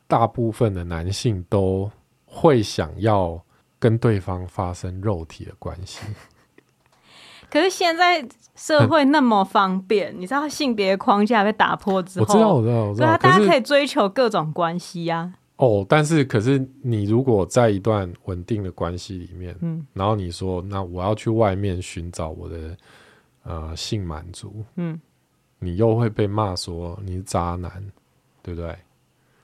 [0.07, 1.91] 大部分的男性都
[2.27, 3.43] 会想要
[3.79, 5.99] 跟对方发生肉体的关系，
[7.49, 8.23] 可是现在
[8.55, 15.33] 社会那么方便，你知道性别框架被打破之后，我知道，我知道，我知道，大家可以追求各种关系呀。
[15.55, 22.77] 哦，但是可是你如果在一段稳定的关系里面，嗯，然后你说那我要去外面寻找我的
[23.41, 25.01] 呃性满足，嗯，
[25.59, 27.71] 你又会被骂说你是渣男，
[28.43, 28.77] 对不对？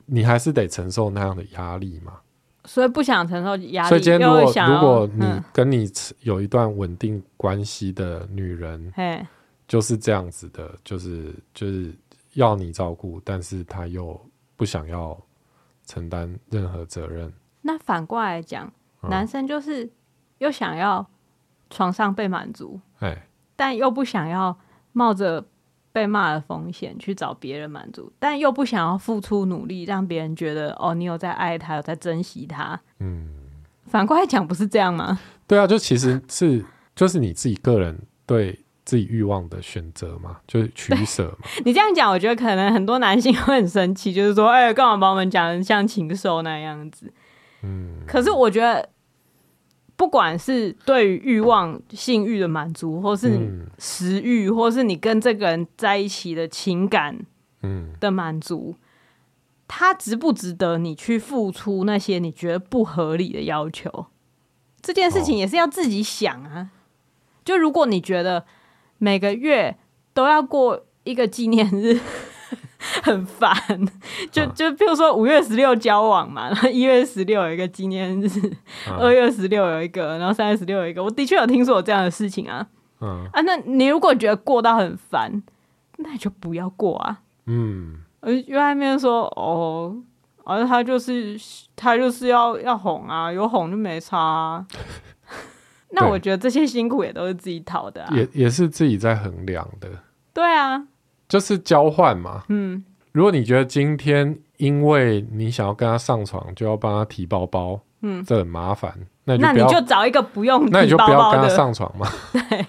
[0.06, 2.20] 你还是得承受那样的压力嘛，
[2.66, 3.90] 所以不想承受压力。
[3.90, 9.26] 所以今天如果如果你跟你有一段稳定关系的女人，嗯，
[9.70, 11.96] 就是这样子的，就是就是
[12.34, 14.20] 要你照顾，但是她又
[14.58, 15.18] 不想要
[15.86, 17.32] 承担任何责任。
[17.62, 18.70] 那反过来讲，
[19.04, 19.90] 男生就是
[20.40, 21.08] 又想要
[21.70, 22.82] 床上被满足，
[23.56, 24.60] 但又不想要
[24.92, 25.46] 冒着。
[25.92, 32.80] 被骂的风险去找别人满足，但又不想要付出努力，让别人觉得哦，你有在爱他，有在珍惜他。
[33.00, 33.28] 嗯，
[33.88, 35.20] 反过来讲，不是这样吗？
[35.48, 36.64] 对啊，就其实是
[36.96, 41.48] 就是你自己个人对自己欲望的选择嘛，就是取舍嘛。
[41.66, 47.12] 你这样讲，我觉得可能很多男性 会很生气，就是说，哎，干嘛把我们讲的像禽兽那样子？
[47.64, 48.88] 嗯，可是我觉得。
[50.02, 53.40] 不管是对于欲望、性欲的满足，或是
[53.78, 57.20] 食欲，或是你跟这个人在一起的情感，
[58.00, 58.76] 的满足，
[59.68, 64.08] 他值不值得你去付出那些你觉得不合理的要求？
[64.82, 66.72] 这件事情也是要自己想啊。
[67.46, 68.48] 就如果你觉得
[68.98, 69.78] 每个月
[70.16, 72.00] 都要过一个纪念日。
[73.04, 73.56] 很烦，
[74.32, 78.28] 就就比如说五月十六交往嘛，然后一月十六有一个纪念日，
[78.90, 81.04] 二、啊、月十六有一个，然后三月十六有一个。
[81.04, 82.66] 我的确有听说有这样的事情啊，
[83.02, 85.44] 嗯、啊，那你如果觉得过到很烦，
[85.98, 87.20] 那你就不要过啊。
[87.46, 89.96] 嗯，而外面说哦，
[90.44, 91.40] 而、啊、他就是
[91.76, 94.66] 他就是要要哄啊，有哄就没差啊。
[95.94, 99.88] 那我觉得这些辛苦也都是自己讨的啊，也也是自己在衡量的。
[100.34, 100.88] 对啊。
[101.32, 112.06] 就是交换嘛，嗯，如果你觉得今天因为你想要跟他上床，就要帮他提包包，嗯，这很麻烦，那你就，那你就找一个不用提包包的，那你就不要跟他上床嘛。
[112.34, 112.66] 对，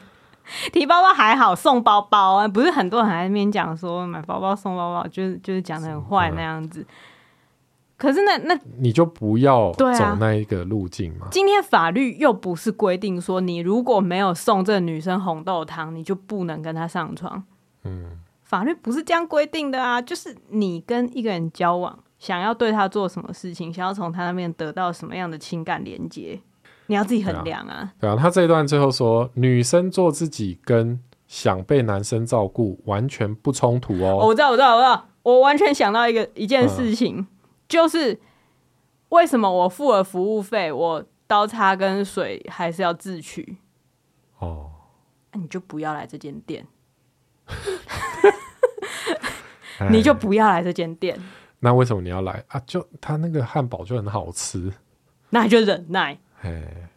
[0.73, 6.87] 提包包还好，送包包啊，不是很多人还在那边讲说买包包送包包，就是就是讲的很坏那样子。
[7.97, 9.87] 可是那那你就不要走
[10.21, 11.27] 那一个路径嘛。
[11.33, 17.43] 今天法律又不是规定说你如果没有送这个女生红豆汤，你就不能跟她上床，
[17.83, 18.21] 嗯。
[18.53, 26.39] 法律不是这样规定的啊，就是你跟一个人交往，想要对他做什么事情，想要从他那边得到什么样的情感连接，
[26.89, 27.77] 你要自己衡量啊。
[27.77, 27.95] 啊。
[27.99, 34.19] 对啊，他这一段最后说，女生做自己跟想被男生照顾完全不冲突哦。
[34.27, 37.27] 我知道，我知道，我知道，我完全想到一个一件事情，嗯、
[37.67, 38.21] 就是
[39.09, 41.03] 为什么我付了服务费，我。
[41.25, 43.57] 刀叉跟水还是要自取。
[44.41, 44.71] 哦，
[45.33, 46.67] 那你就不要来这间店，
[49.91, 51.19] 你就不要来这间店。
[51.61, 52.61] 那为什么你要来啊？
[52.67, 54.73] 就他那个汉堡就很好吃，
[55.31, 56.19] 那你就忍耐。
[56.43, 56.91] 哎，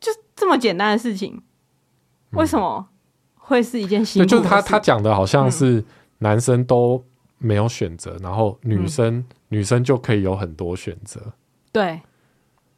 [0.00, 1.42] 就这么简单的事情，
[2.30, 2.88] 为什么
[3.34, 4.36] 会是一件辛苦的事？
[4.36, 5.84] 就是他他讲的好像是
[6.18, 7.04] 男生都
[7.38, 11.32] 没有选择，然后女生、嗯、女生就可以有很多选择。
[11.72, 12.00] 对，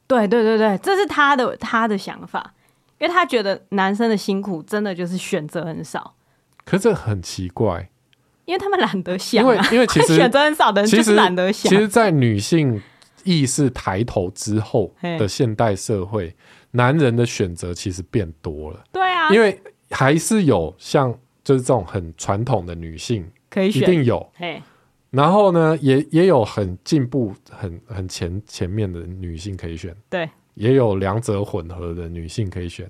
[0.07, 2.55] 对对对对，这是他的他的想法。
[2.99, 6.15] 因为他觉得男生的辛苦真的就是选择很少，
[6.65, 7.91] 可是这很奇怪，
[8.53, 11.71] 因为他们懒得想、啊，因为因为其实 选择很少的人就是懒得想。
[11.71, 12.79] 其实，在女性
[13.25, 16.35] 意识抬头之后的现代社会，
[16.73, 18.85] 男人的选择其实变多了。
[18.93, 19.59] 对啊，因为
[19.91, 21.11] 还是有像
[21.43, 24.31] 就是这种很传统的女性可以选，一定有。
[25.09, 29.97] 然后呢，也也有很进步、很很前前面的女性可以选。
[30.11, 30.29] 对。
[30.55, 32.87] 也有两者混合的女性可以选，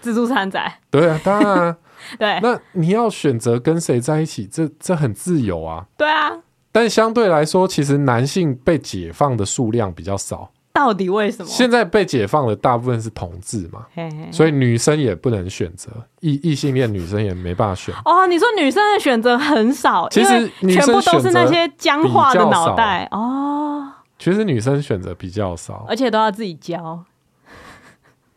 [0.00, 0.60] 自助餐仔。
[0.90, 1.76] 对啊，当然啊。
[2.18, 5.84] 对，那你要选择跟谁在一起，这这很自由啊。
[5.98, 6.32] 对啊，
[6.72, 10.50] 但相对来说，其实男性被解放的数量比较少。
[10.72, 11.48] 到底为什么？
[11.48, 17.94] 现在被解放的大部分是同志嘛，嘿嘿嘿，所以女生也不能选择，异异性恋女生也没办法选。
[18.06, 23.92] 哦，你说女生的选择很少，其实全部都是那些僵化的脑袋哦。
[24.18, 27.04] 其实女生选择比较少，而且都要自己教。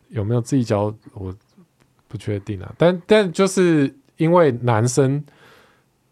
[0.08, 0.94] 有没有自己教？
[1.14, 1.34] 我
[2.08, 2.72] 不确定啊。
[2.76, 5.22] 但但就是因为男生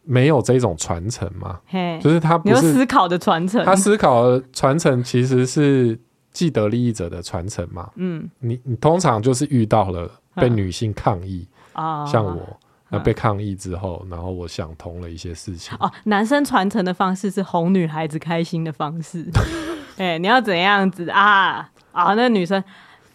[0.04, 1.60] 没有这种传承嘛，
[2.00, 5.98] 就是他不是思考的传承，他思考的传承其实是
[6.32, 7.90] 既得利益者的传承嘛。
[7.96, 12.58] 嗯，你你通常就是遇到了被女性抗议啊，像我。
[12.94, 15.74] 那被抗议之后，然后我想通了一些事情。
[15.80, 19.26] 哦，男生传承的方式是哄女孩子开心的方式。
[19.96, 21.70] 哎、欸，你要怎样子啊？
[21.92, 22.62] 啊，那女生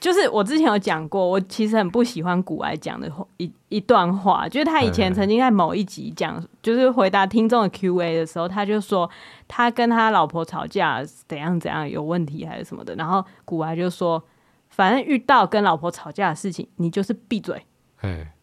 [0.07, 9.09] 就是我之前有讲过，我其实很不喜欢股癌讲的一一段话，就是他以前曾经在某一集讲，就是回答听众的 Q&A 的时候，他就说
[9.49, 14.23] 他跟他老婆吵架怎样怎样有问题还是什么的，然后股癌就说，
[14.69, 17.61] 反正遇到跟老婆吵架的事情，你就是闭嘴，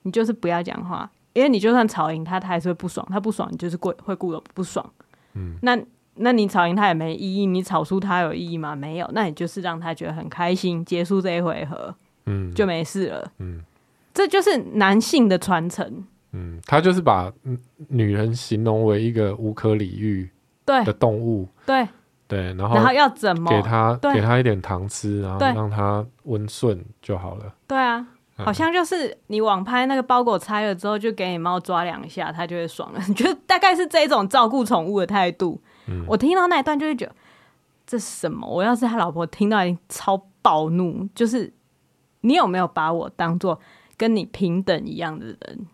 [0.02, 1.10] 你就是不要讲话。
[1.32, 3.06] 因为你就算吵赢他，他还是会不爽。
[3.10, 4.84] 他不爽，你就是会会顾得不爽。
[5.32, 5.76] 嗯，那
[6.16, 8.76] 那你吵赢他也没意义，你吵输他有意义吗？
[8.76, 9.10] 没有。
[9.12, 11.94] 那你就是让他觉得很开心，结束这一回合，
[12.26, 13.32] 嗯，就没事了。
[13.38, 13.60] 嗯，
[14.12, 16.04] 这就是男性的传承。
[16.32, 17.32] 嗯，他就是把
[17.88, 20.30] 女人形容为一个无可理喻
[20.64, 21.48] 对的动物。
[21.66, 21.86] 对
[22.26, 27.54] 对，然后然后要怎么给他给他一点糖吃，然后让他温顺就好了。
[27.66, 28.06] 对啊。
[28.36, 33.00] 好像就是你网拍那个包裹拆了之后，就给你猫抓两下，它就会爽了。
[33.06, 35.60] 你觉得大概是这种照顾宠物的态度。
[35.86, 37.14] 嗯，我听到那一段就会觉得
[37.86, 38.46] 这是什么？
[38.48, 41.08] 我要是他老婆听到，一定超暴怒。
[41.14, 41.52] 就是
[42.20, 43.60] 你有没有把我当做
[43.96, 45.66] 跟你平等一样的人？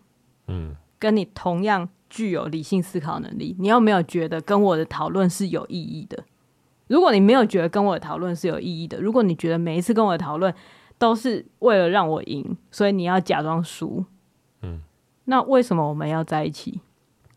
[0.47, 6.23] 嗯，跟你同样具有理性思考能力，你有没有觉得跟我的讨论是有意义的？
[6.87, 10.53] 如果你没有觉得跟我的讨论是有意义的，如果你觉得每一次跟我的讨论，
[10.97, 14.03] 都是为了让我赢，所以你要假装输。
[14.61, 14.81] 嗯，
[15.23, 16.81] 那为什么我们要在一起？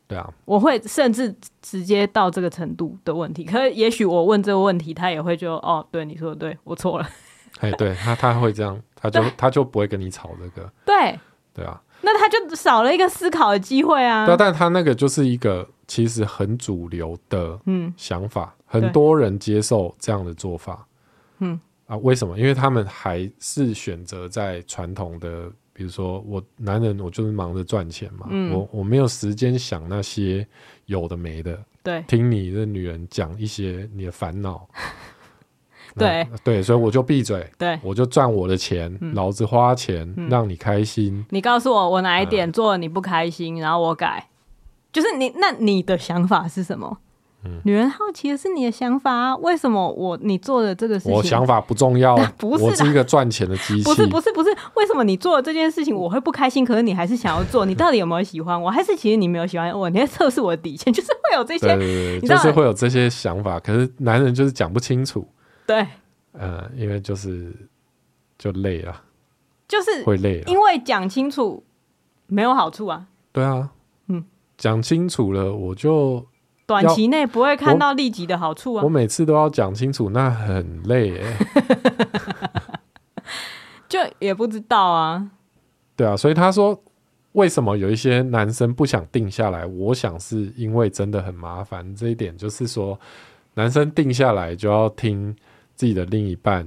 [0.06, 3.44] 对啊，我会甚至直接到这个程度的问题。
[3.44, 7.08] 可是也许我问这个问题，他也会就哦，对，你说的对，我错了。
[7.60, 10.70] 哎，对他他会这样，他就他就不会跟你吵这个。
[10.84, 11.18] 对
[11.54, 14.26] 对啊，那他就少了一个思考的机会啊。
[14.26, 20.86] 对，但他那个就是一个其实很主流的嗯想法，嗯，很多人接受这样的做法。
[21.38, 21.60] 嗯。
[21.86, 22.38] 啊，为什么？
[22.38, 30.46] 因为他们还是选择在传统的，比如说我男人，我就是忙着赚钱嘛，嗯、我我没有时间想那些
[30.86, 34.66] 有的没的，对，听你的女人讲一些你的烦恼，
[35.98, 36.26] 对。
[36.44, 41.26] 对，所以我就闭嘴，对，我就赚我的钱，嗯、老子花钱、嗯、让你开心。
[41.30, 44.28] 你告诉我我哪一点做了你不开心，呃、然后我改，
[44.92, 46.98] 就是你那你的想法是什么？
[47.64, 49.36] 女人好奇的是你的想法啊？
[49.36, 52.16] 为什么我你做的这个事情，我想法不重要？
[52.38, 53.84] 不是，我是一个赚钱的机器。
[53.84, 54.50] 不是，不是，不是。
[54.74, 56.64] 为什么你做的这件事情我会不开心？
[56.64, 57.64] 可是你还是想要做？
[57.66, 58.70] 你到底有没有喜欢我？
[58.70, 59.90] 还是其实你没有喜欢我？
[59.90, 60.90] 你在测试我的底线？
[60.94, 63.60] 就是会有这些，对对对，就是会有这些想法。
[63.60, 65.26] 可是男人就是讲不清楚。
[65.66, 65.86] 对，
[66.32, 67.54] 呃，因为就是
[68.38, 69.02] 就累了，
[69.68, 71.62] 就是会累，因为讲清楚
[72.26, 73.06] 没有好处啊。
[73.32, 73.70] 对啊，
[74.08, 74.24] 嗯，
[74.56, 76.24] 讲清楚了我就。
[76.66, 78.82] 短期内不会看到立即的好处啊！
[78.82, 81.36] 我，我每次都要讲清楚，那很累哎，
[83.88, 85.30] 就也不知道啊。
[85.94, 86.82] 对啊，所以他说，
[87.32, 89.66] 为什么有一些男生不想定下来？
[89.66, 91.94] 我想是因为真的很麻烦。
[91.94, 92.98] 这一点就是说，
[93.54, 95.36] 男生定下来就要听
[95.74, 96.66] 自己的另一半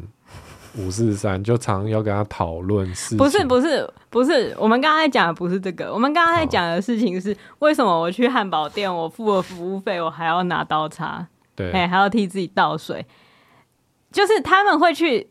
[0.78, 3.18] 五四三，就常要跟他讨论事情。
[3.18, 13.06] 不是不是不是，我们刚刚在讲的不是这个，我们刚刚在讲的事情是为什么我去汉堡店，我付了服务费，我还要拿刀叉，对，还要替自己倒水，
[14.12, 15.30] 就是他们会去。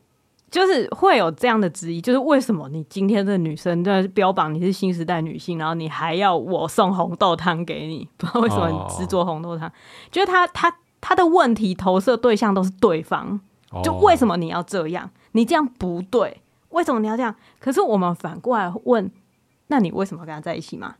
[0.48, 8.08] 就是会有这样的质疑，就是为什么你今天的女生在标榜你是新时代女性，然后你还要我送红豆汤给你？
[8.16, 9.70] 不知道为什么你只做红豆汤？
[10.10, 13.40] 就是他他他的问题投射对象都是对方，
[13.82, 15.10] 就为什么你要这样？
[15.32, 17.34] 你这样不对，为什么你要这样？
[17.58, 19.10] 可是我们反过来问，
[19.68, 20.96] 那你为什么跟他在一起吗？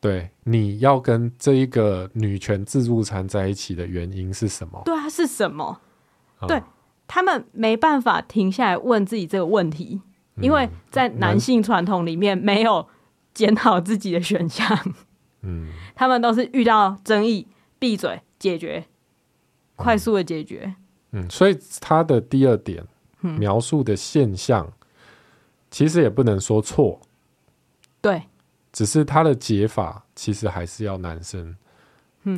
[0.00, 4.80] 对，你要跟这一个女权自助餐在一起的原因是什么？
[4.84, 5.80] 对啊，是什么？
[6.46, 6.62] 对。
[7.12, 10.00] 他们没办法停下来问自己这个问题，
[10.36, 12.86] 因为在男性传统里面没有
[13.34, 14.78] 检讨自己的选项。
[15.42, 17.48] 嗯， 他们都是遇到争议
[17.80, 18.86] 闭嘴解决，
[19.74, 20.76] 快速的解决。
[21.12, 22.84] 嗯，所以他的第二点
[23.20, 24.70] 描述的现象，
[25.70, 27.00] 其实也不能说错。
[28.00, 28.22] 对，
[28.72, 31.56] 只是他的解法其实还是要男生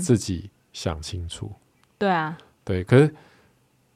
[0.01, 1.51] 自己想清楚。
[1.99, 3.15] 对啊，对，可是。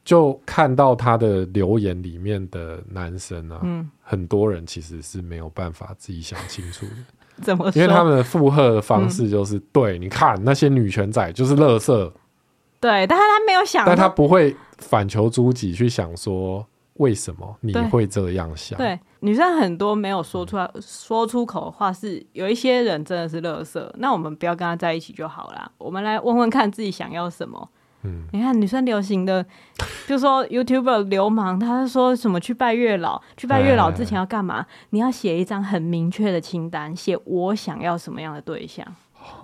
[0.07, 6.93] 就看到他的留言里面的男生啊，嗯，很多人其实是没有办法自己想清楚的。
[7.43, 7.69] 怎么？
[7.75, 12.13] 因为他们的附和的方式就是：嗯、对，你看那些女权仔就是垃圾。
[12.87, 16.65] 对，但是他没有想，但他不会反求诸己去想说
[16.95, 18.79] 为什么你会这样想。
[18.79, 25.71] 对，对，女生很多没有说出来、嗯、说出口的话是有一些人真的是垃圾，那我们不要跟他在一起就好了。
[25.79, 27.69] 我们来问问看自己想要什么。
[28.03, 29.45] 嗯，你看女生流行的，
[30.07, 34.65] 就说 YouTuber 流氓，他是说什么去拜月老，去拜月老之前要干嘛？
[34.91, 38.87] 你要写一张很明确的清单，写我想要什么样的对象。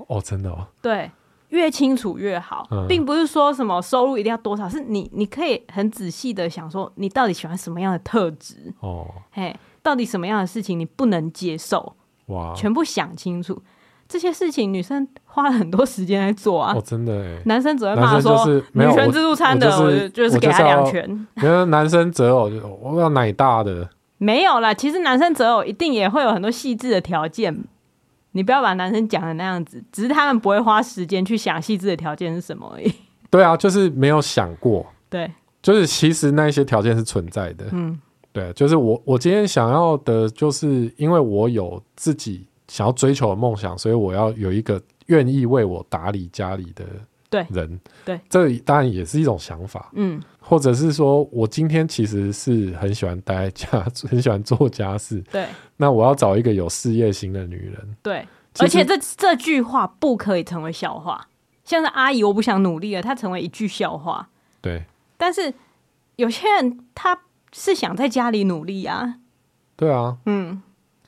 [0.07, 0.68] 哦，真的哦。
[0.80, 1.11] 对，
[1.53, 8.72] 越清楚越好，嗯，并不是说什么收入一定要多少，是你你可以很仔细的想说，你到底喜欢什么样的特质？
[8.80, 11.94] 哦，嘿，到底什么样的事情你不能接受？
[12.26, 13.62] 哇，全部想清楚。
[14.09, 16.74] 这些事情女生花了很多时间来做啊！
[16.76, 21.26] 哦，真的哎，男生只会骂说女权自助餐的，我就就是给他两拳。
[21.36, 23.88] 因为男生择偶就我要奶大的，
[24.18, 24.74] 没有啦。
[24.74, 27.64] 其实男生择偶一定也会有很多细致的条件，
[28.33, 32.93] 你不要把男生讲的那样子，只是他们不会花时间去想细致的条件是什么而已。
[33.30, 34.85] 对啊，就是没有想过。
[35.09, 35.30] 对，
[35.62, 37.66] 就是其实那些条件是存在的。
[37.72, 37.99] 嗯，
[38.33, 42.49] 对，就是我我今天想要的，就是因为我有自己。
[42.68, 46.87] 想要追求的梦想，所以我要有一个愿意为我打理家里的
[47.51, 47.78] 人。
[48.03, 49.91] 对，对，这当然也是一种想法。
[49.95, 53.68] 嗯，或者是说我今天其实是很喜欢待在家，
[54.09, 55.22] 很喜欢做家事。
[55.30, 55.47] 对，
[55.83, 57.97] 那我要找一个有事业心的女人。
[58.05, 58.24] 对，
[58.61, 61.26] 而且这这句话不可以成为笑话。
[61.64, 64.28] 像是阿姨，我不想努力了，她成为一句笑话。
[64.61, 64.85] 对，
[65.16, 65.53] 但是
[66.14, 67.18] 有些人他
[67.53, 69.16] 是想在家里努力啊。
[69.74, 70.62] 对啊，嗯。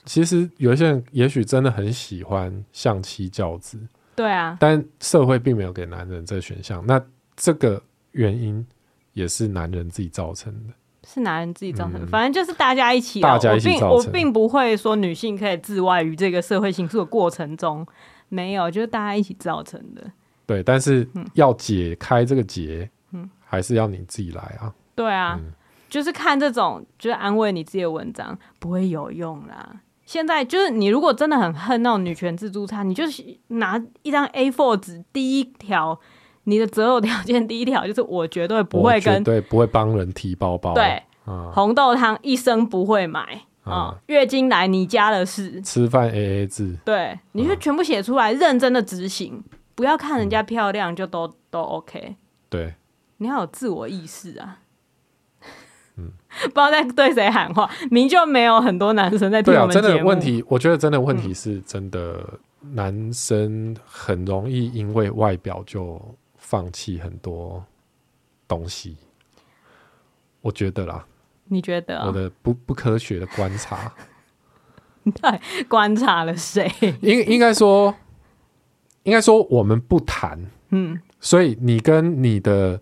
[0.04, 3.78] 其实有一些人也许真的很喜欢相妻教子，
[4.16, 6.84] 对啊，但社会并没有给男人这选项。
[6.84, 7.00] 那
[7.36, 8.66] 这个原因
[9.12, 10.74] 也是男人自己造成的，
[11.06, 12.00] 是男人自己造成的。
[12.00, 13.90] 嗯、反正就是大家一起，大家一起造成。
[13.90, 17.86] 我并我并不会说女性可以自外于这个社会形式的过程中，
[18.28, 20.10] 没有，就是大家一起造成的。
[20.46, 24.74] 对，但是要解开这个结，嗯，还是要你自己来啊。
[24.94, 25.52] 对啊，嗯、
[25.88, 29.80] 就是看这种就是安慰你自己的文章不会有用啦。
[30.04, 35.98] 现在就是你，如果真的很恨那种女权自助餐，你就是拿一张 A4 纸，第一条
[36.44, 49.42] 你的择偶条件，第一条就是我绝对不会跟，对，不会帮人提包包，对，啊、红豆汤一生不会买啊，啊，月经来你家的事，吃饭 AA 制，对，你就全部写出来，啊、认真的执行，
[49.74, 52.16] 不要看人家漂亮就都、嗯、都 OK，
[52.48, 52.74] 对，
[53.16, 54.58] 你要有自我意识啊。
[55.96, 56.10] 嗯，
[56.42, 59.86] 不知道在对谁喊话，明就没有很多男生在听我们节目。
[59.86, 62.20] 真的问题，我觉得真的问题是真的，
[62.72, 66.00] 男生很容易因为外表就
[66.54, 67.64] 放弃很多
[68.46, 68.96] 东西。
[70.40, 71.04] 我觉得啦，
[71.46, 71.98] 你觉得？
[72.06, 73.92] 我的不不科学的观察，
[75.02, 76.70] 对，观察了谁？
[77.00, 77.92] 应应该说，
[79.02, 80.38] 应该说我们不谈，
[80.68, 82.80] 嗯，所以你跟你的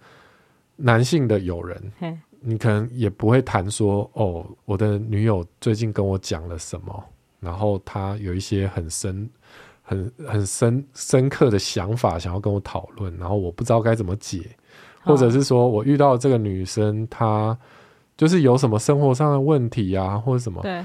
[0.77, 1.93] 男性的友人，
[2.41, 7.03] 你可能也不会谈说哦，我的女友最近跟我讲了什么，
[7.41, 9.31] 然后她有一些很深、
[9.93, 14.41] 很很深深刻的想法想要跟我讨论，然后我不知道该怎么解，
[15.03, 17.57] 或者是说我遇到这个女生，她
[18.17, 20.83] 就是有什么生活上的问题啊，或者什么，对，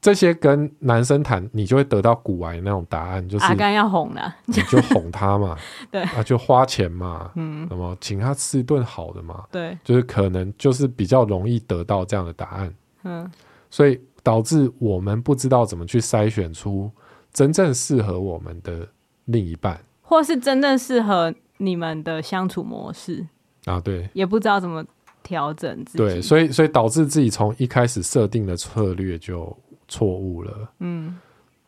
[0.00, 5.56] 这些跟男生谈，你就会得到古玩那种答案，就是阿甘要哄了，你就哄他嘛，
[5.90, 12.74] 对啊，就花钱嘛，嗯，那么请他吃一顿好的嘛，对，就是可能就是比较容易得到这样的答案，
[13.04, 13.30] 嗯，
[13.70, 16.90] 所以导致我们不知道怎么去筛选出
[17.32, 18.88] 真正适合我们的
[19.26, 23.26] 另一半，或是真正适合你们的相处模式。
[23.66, 24.84] 啊，对，也不知道怎么
[25.22, 29.54] 调整自己，对，所以所以导致自己从一开始设定的策略就
[29.86, 31.16] 错误了，嗯，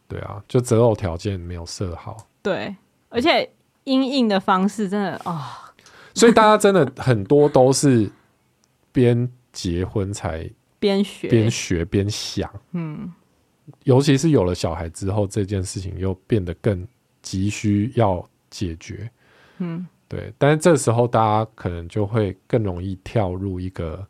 [0.09, 2.75] 对啊，就择偶条件没有设好，对，
[3.11, 3.49] 而且
[3.85, 5.41] 因应的方式真的啊，哦、
[6.15, 8.11] 所以大家真的很多都是
[8.91, 10.51] 边结婚才
[10.81, 11.29] 边学。
[11.29, 13.13] 边学边想，嗯，
[13.85, 16.87] 尤其是有了小孩之后，这件事情又变得更
[17.21, 19.11] 急需要解决，
[19.59, 19.87] 嗯。
[20.09, 24.07] 对，但是这时候大家可能就会更容易跳入一个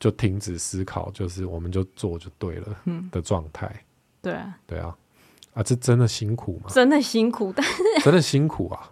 [0.00, 2.68] 就停止思考，就是我们就做就对了
[3.10, 3.66] 的状态。
[3.66, 3.84] 嗯。
[4.22, 4.96] 对啊，对啊，
[5.52, 6.70] 啊，这真的辛苦吗？
[6.70, 8.90] 真的辛苦，但是 真的辛苦啊，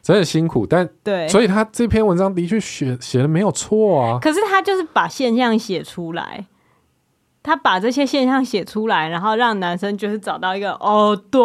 [0.00, 0.66] 真的辛苦。
[0.66, 4.18] 但对，所以他这篇文章的确写写的没有错啊。
[4.18, 6.46] 可是他就是把现象写出来。
[7.44, 11.42] 他把这些现象写出来，然后让男生就是找到一个哦，对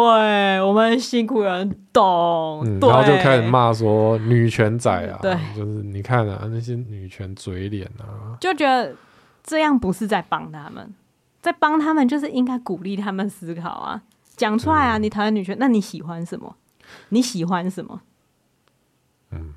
[0.62, 8.96] 我们辛苦人懂，嗯，然后就开始骂说女权仔啊，对，就是你看啊那些女权嘴脸啊，就觉得
[9.44, 10.94] 这样不是在帮他们，
[11.42, 14.00] 在帮他们就是应该鼓励他们思考啊，
[14.38, 16.56] 讲出来啊，嗯、你讨厌女权，那你喜欢什么？
[17.10, 18.00] 你喜欢什么？
[19.32, 19.52] 嗯，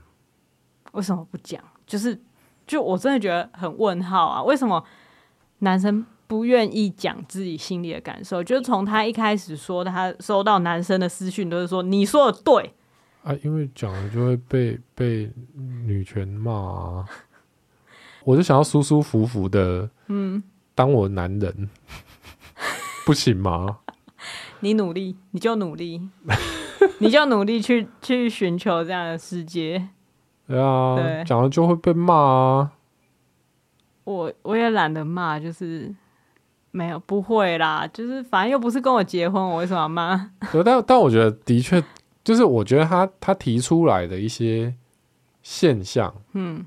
[0.91, 1.63] 为什么不讲？
[1.87, 2.19] 就是
[2.67, 4.83] 就我真的觉得很问号啊，为什么
[5.59, 6.05] 男生？
[6.33, 12.73] 不愿意讲自己心里的感受，就从他一开始说他收到男生的私讯都是说你说的对
[13.21, 15.31] 啊，因为讲了就会被被
[15.85, 17.05] 女权骂啊，
[18.25, 20.41] 我就想要舒舒服服的，嗯，
[20.73, 21.69] 当我男人，嗯、
[23.05, 23.77] 不行吗？
[24.61, 26.01] 你努力，你就努力，
[26.97, 29.87] 你就努力去去寻求这样的世界。
[30.47, 32.71] 对啊，讲了就会被骂啊。
[34.05, 35.93] 我我也懒得骂，就是。
[36.75, 40.31] 没有，不会啦，就是反正又不是跟我结婚，我为什么要骂？
[40.51, 41.81] 对，但但我觉得的确，
[42.23, 44.73] 就是我觉得他他提出来的一些
[45.43, 46.65] 现象，嗯，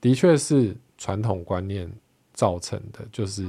[0.00, 1.88] 的确是传统观念
[2.34, 3.48] 造成的，就是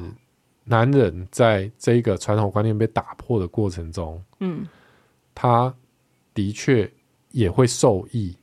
[0.66, 4.68] 男人在这个传统观念被打破的过程中，嗯，
[5.34, 5.74] 他
[6.36, 6.92] 的确
[7.32, 8.38] 也会受益。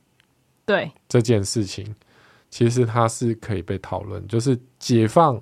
[0.65, 1.95] 对这件事情，
[2.49, 5.41] 其实他是可以被讨论，就是解放。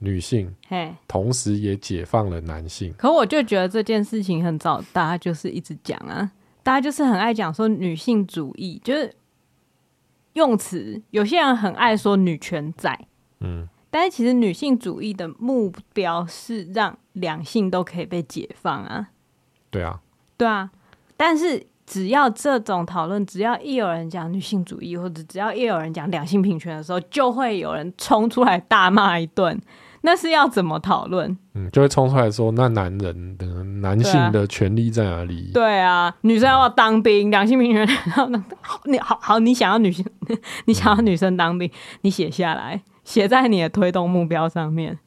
[0.00, 2.94] 女性，嘿，同时也解放了男性。
[2.96, 6.30] 可我就觉得这件事情很早，大家就是一直讲啊，
[6.62, 9.12] 大家就是很爱讲说女性主义，就是
[10.34, 11.02] 用词。
[11.10, 12.96] 有些人很爱说女权仔，
[13.40, 19.08] 嗯，但是其实女性主义的目标是让两性都可以被解放啊。
[19.70, 20.00] 对啊，
[20.36, 20.70] 对啊。
[21.16, 29.60] 但是只要这种讨论，只要一有人讲女性主义，或者只要一有人讲两性平权的时候，就会有人冲出来大骂一顿。
[30.02, 31.36] 那是要怎么讨论？
[31.54, 35.50] 嗯，就会冲出来说，那男人的男性的权利在哪里？
[35.52, 37.84] 对啊，女生要不要当兵，两性平权。
[37.86, 38.44] 然后呢，
[38.84, 40.06] 你好好，你想要女性，
[40.66, 41.68] 你想要女生当兵，
[42.02, 44.98] 你写下来，写在你的推动目标上面。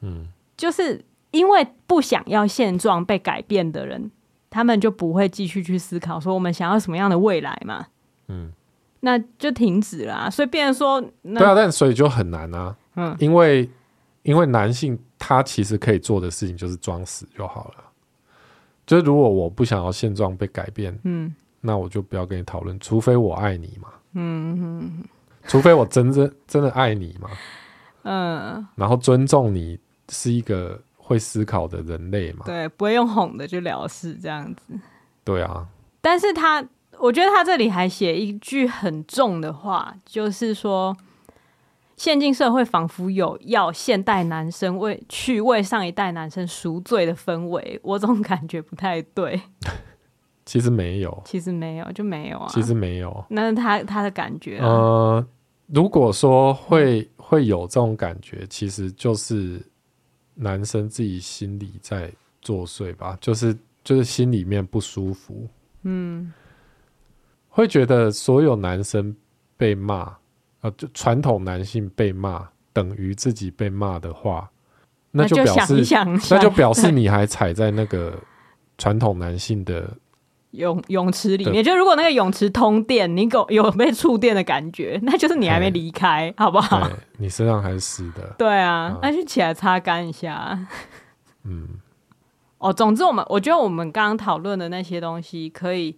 [0.00, 0.26] 嗯，
[0.56, 4.10] 就是因为不想要现状被改变的人，
[4.48, 7.86] 他们就不会继续去思考说我们想要什么样的未来嘛。
[8.28, 8.52] 嗯，
[9.00, 10.30] 那就停止了啊。
[10.30, 12.74] 所以变成说，对啊，但所以就很难啊。
[12.96, 13.68] 嗯，因为。
[14.22, 17.84] 因为男性他其实可以做的事情就是装死就好了。
[18.86, 25.04] 就是如果我不想要现状被改变，嗯，那我就不要跟你讨论，除非我爱你嘛，嗯哼，
[25.46, 27.30] 除非我真正真的爱你嘛，
[28.02, 34.78] 嗯，然后尊重你是一个会思考的人类嘛，对，不会用哄的就了事这样子，
[35.22, 35.66] 对啊。
[36.00, 36.66] 但是他，
[36.98, 40.96] 我觉得他这里还写一句很重的话，就是说。
[42.00, 49.38] 现今社会仿佛有要现代男生为去为上一代男生赎罪的氛围，我总感觉不太对。
[50.46, 52.48] 其实没有，其实没有，就没有啊。
[52.48, 54.66] 其实没有，那是他他的感觉啊。
[54.66, 55.26] 呃，
[55.66, 59.60] 如果说会会有这种感觉，其实就是
[60.34, 65.46] 男生自己心里在作祟吧，就是就是心里面不舒服，
[65.82, 66.32] 嗯，
[67.50, 69.14] 会觉得所有男生
[69.58, 70.16] 被骂。
[70.60, 74.50] 呃，就传统男性被骂等于自己被骂的话，
[75.12, 75.84] 那就表示
[76.30, 78.18] 那就表示你还踩在那个
[78.78, 79.90] 传统男性的
[80.52, 81.62] 泳泳池里面。
[81.62, 86.90] 就如果那个泳池通电，你有有被触电的感觉，那就是你还没离开，好不好？
[87.18, 88.34] 你身上还是湿的。
[88.38, 90.58] 对啊，那就起来擦干一下。
[91.44, 91.68] 嗯，
[92.58, 95.96] 哦，总之我们我觉得我们刚刚讨论的那些东西，可以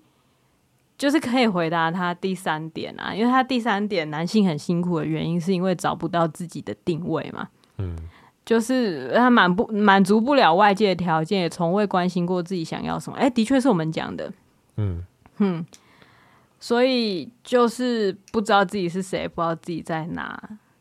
[1.02, 7.48] 就是可以回答他第三点啊，因为他第三点男性很辛苦的原因，是因为找不到自己的定位嘛。
[7.78, 7.96] 嗯，
[8.46, 13.18] 就是他满不满足不了外界的条件，也从未关心过自己想要什么。
[13.18, 14.32] 哎，的确是我们讲的。
[14.76, 15.04] 嗯
[15.38, 15.66] 哼，
[16.60, 20.40] 所以就是不知道自己是谁，不知道自己在哪，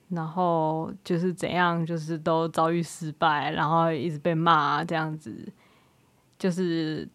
[0.09, 5.51] 然后就是怎样，就是都遭遇失败，然后一直被骂这样子。
[6.37, 7.09] 就是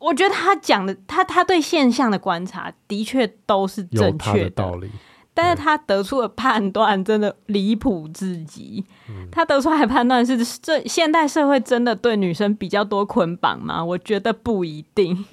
[0.00, 4.90] 我觉得他讲的，他他对现象的观察的确都是正确的，的道理。
[5.32, 8.84] 但是他得出的判断真的离谱至极。
[9.30, 13.84] 他得出来的判断是：这现代社会真的对女生比较多捆绑吗？
[13.84, 15.24] 我觉得不一定。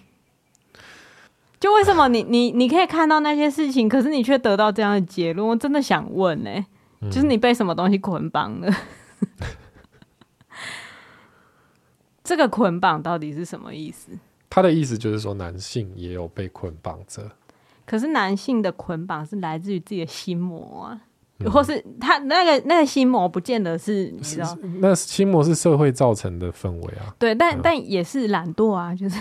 [1.59, 5.47] 就为什么你你你可以看到那些事情，可是你却得到这样的结论？
[5.47, 6.65] 我真的想问呢、欸，
[7.09, 8.72] 就是你被什么东西捆绑了？
[12.24, 14.11] 这个捆绑到底是什么意思？
[14.50, 17.30] 他的意思就是说，男性也有被捆绑着。
[17.86, 21.02] 可是男性的捆绑是来自于自己的心魔啊，
[21.39, 27.16] 嗯、或是他那个那个心魔不见得是你知道，那心魔是社会造成的氛围啊。
[27.18, 29.18] 对，但、嗯、但也是懒惰啊， 就是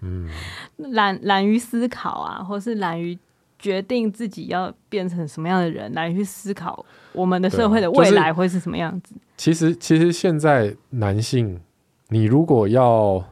[0.00, 0.28] 嗯，
[0.92, 3.16] 懒懒于思考啊，或是懒于
[3.58, 9.14] 决定自己要变成什么样的人，懒于去思考我们的社会的未来会是什么样子。
[9.36, 11.60] 就是、其实其实现在男性，
[12.08, 13.22] 你如果要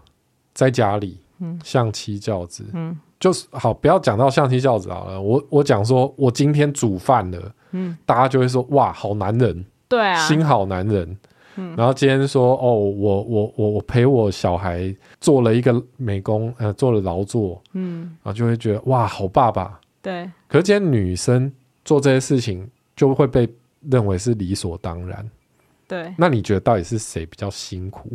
[0.54, 2.98] 在家里，嗯，相妻教子，嗯。
[3.18, 5.20] 就是好，不要讲到相妻教子好了。
[5.20, 11.18] 我我讲说，我今天煮饭了，嗯，大家就会说哇，好男人，对啊，心好男人。
[11.56, 19.78] 嗯，然后今天说哦，我我我我陪我小孩做了一个美工，呃，做了劳作，嗯，然后就会觉得哇，好爸爸。
[20.00, 20.26] 对。
[20.48, 21.52] 可是今天女生
[21.84, 22.66] 做这些事情，
[22.96, 23.46] 就会被
[23.82, 25.30] 认为是理所当然。
[25.86, 26.14] 对。
[26.16, 28.10] 那你觉得到底是谁比较辛苦？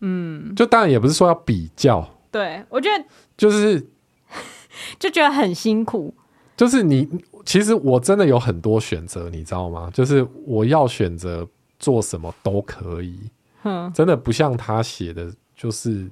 [0.00, 2.06] 嗯，就当然也不是说要比较。
[2.30, 3.04] 对，我觉得
[3.36, 3.86] 就是
[4.98, 6.14] 就觉得很辛苦。
[6.56, 7.08] 就是你
[7.46, 9.90] 其实我真的有很多选择，你知道吗？
[9.92, 11.48] 就是我要选择
[11.78, 13.18] 做什么都可以。
[13.62, 16.08] 嗯，真的不像他写的，就是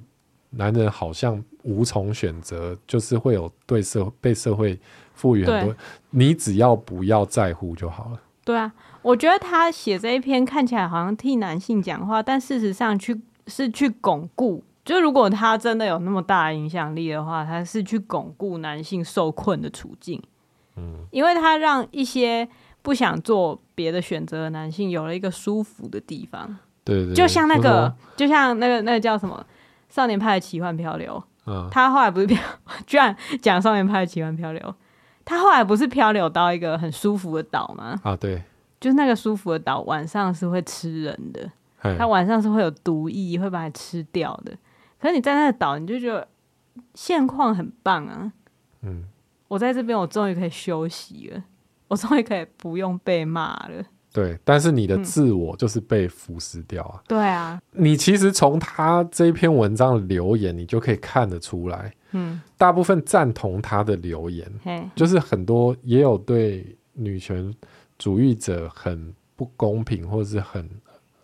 [0.51, 4.79] 男人好像无从选择，就是会有对社被社会
[5.13, 5.75] 赋予很多，
[6.09, 8.19] 你只要不要在乎就好了。
[8.43, 8.71] 对啊，
[9.03, 14.63] 我觉得他写这一篇看起来好像替男性讲话，但事实上去是去巩固。
[14.85, 20.19] 就如果他真的有那么大的影响力的话，他是去巩固男性受困的处境，
[20.77, 22.47] 嗯，因为他让一些
[22.81, 29.45] 不想做别的选择的男性有了一个舒服的地方，对对，就像那个，就像那个那个叫什么
[29.95, 32.41] 《少年派的奇幻漂流》，嗯，他后来不是漂，
[32.87, 34.61] 居然讲《少年派的奇幻漂流》，
[35.23, 37.99] 他后来不是漂流到一个很舒服的岛吗？
[38.01, 38.41] 啊，对，
[38.79, 41.51] 就是那个舒服的岛，晚上是会吃人的，
[41.81, 44.51] 他晚上是会有毒液，会把你吃掉的。
[44.99, 46.27] 可是你在那个岛，你就觉得
[46.93, 48.33] 现况很棒啊。
[48.81, 49.05] 嗯，
[49.47, 51.43] 我在这边，我终于可以休息了，
[51.87, 53.83] 我终于可以不用被骂了。
[54.11, 57.01] 对，但是你的自我就是被腐蚀掉啊。
[57.07, 61.93] 对啊，你其实从他这一篇文章的留言，你就可以看得出来。
[62.11, 64.51] 嗯，大部分赞同他的留言，
[64.95, 67.53] 就是很多也有对女权
[67.97, 70.69] 主义者很不公平，或者是很。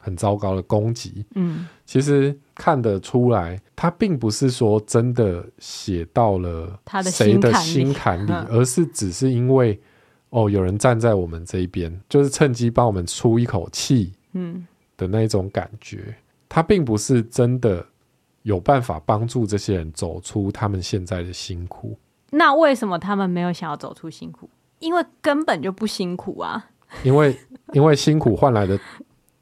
[0.05, 9.81] 很糟糕的攻击，嗯，其实看得出来，他并不是说真的写到了他的谁的心坎里，而是只是因为
[10.29, 16.15] 哦，有人站在我们这一边，就是趁机帮我们出一口气，嗯的那种感觉。
[16.47, 17.83] 他并不是真的
[18.43, 21.97] 有办法帮助这些人走出他们现在的辛苦。
[22.29, 24.47] 那为什么他们没有想要走出辛苦？
[24.77, 26.69] 因为根本就不辛苦啊！
[27.03, 27.35] 因为
[27.73, 28.79] 因为辛苦换来的。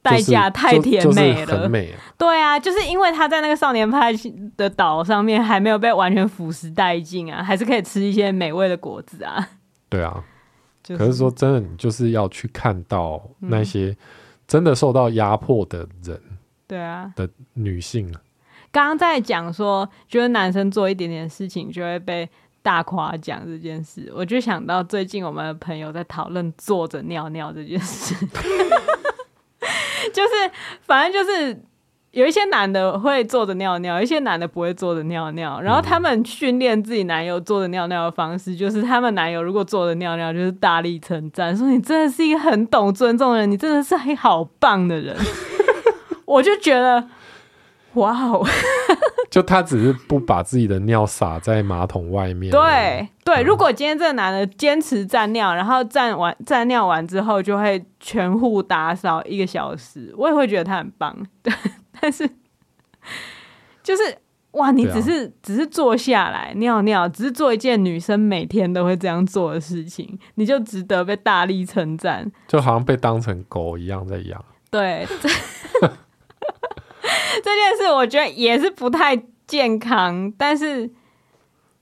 [0.03, 4.11] 代价太甜美了，美啊对啊，就是因为他在那个少年派
[4.57, 9.49] 的岛上面还没有被完全腐蚀殆尽啊，还是可以吃一些美味的果子啊。
[9.87, 10.21] 对啊，
[10.83, 13.95] 就是、可是说真的，你就是要去看到那些
[14.45, 16.21] 真的受到压迫的人，
[16.67, 18.13] 对啊的女性。
[18.71, 22.29] 刚刚在讲说，觉得男生做一点点事情就会被
[22.61, 28.13] 大夸奖这件事，我就想到最近我们的朋友在讨论坐着尿尿这件事。
[30.14, 30.51] 就是，
[30.82, 31.61] 反正就是
[32.11, 35.59] 有一些男的会坐着尿尿，有一些男的不会坐着尿尿。
[35.61, 45.16] 然后他们训练自己男友坐着尿尿的方式，就是他们男友如果坐着尿尿，就是大力称赞，说你真的是一个很懂尊重的人，你真的是很好棒的人。
[46.26, 47.07] 我就觉得，
[47.95, 48.45] 哇哦！
[49.29, 52.51] 就他只是不把自己的尿洒在马桶外面。
[52.51, 61.15] 对对，如果今天这个男的坚持站尿，然后站完站尿完之后就会全户打扫一个小时，我也会觉得他很棒。
[61.41, 61.51] 对，
[61.99, 62.29] 但是
[63.81, 64.03] 就是
[64.51, 74.45] 哇，你只是、啊、只是坐下来尿尿，只是做一件女生每天都会这样做的事情，你就值得被大力称赞，就好像被当成狗一样在养。
[74.69, 75.07] 对。
[77.43, 80.89] 这件事我觉得也是不太健康，但是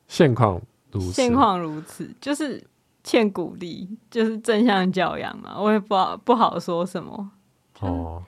[0.08, 0.60] 现况
[0.92, 2.62] 如此，现况如此，就是
[3.04, 7.30] 欠鼓励，就是正向教养嘛，我也不好不好说什么。
[7.80, 8.24] 哦，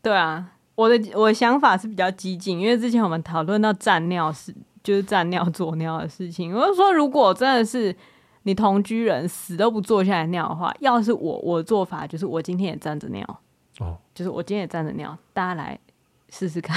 [0.00, 4.54] 对啊，我的我的想法是比较激进，因为之前我们讨论到站尿是
[4.84, 7.94] 就是站尿坐尿的事情，我就说如果真的是
[8.44, 13.40] 你同居人死都不坐下来尿的话，要是我我的做法就是我今天也站着尿，
[13.80, 15.76] 哦，就是我今天也站着尿，大家来。
[16.30, 16.76] 试试看，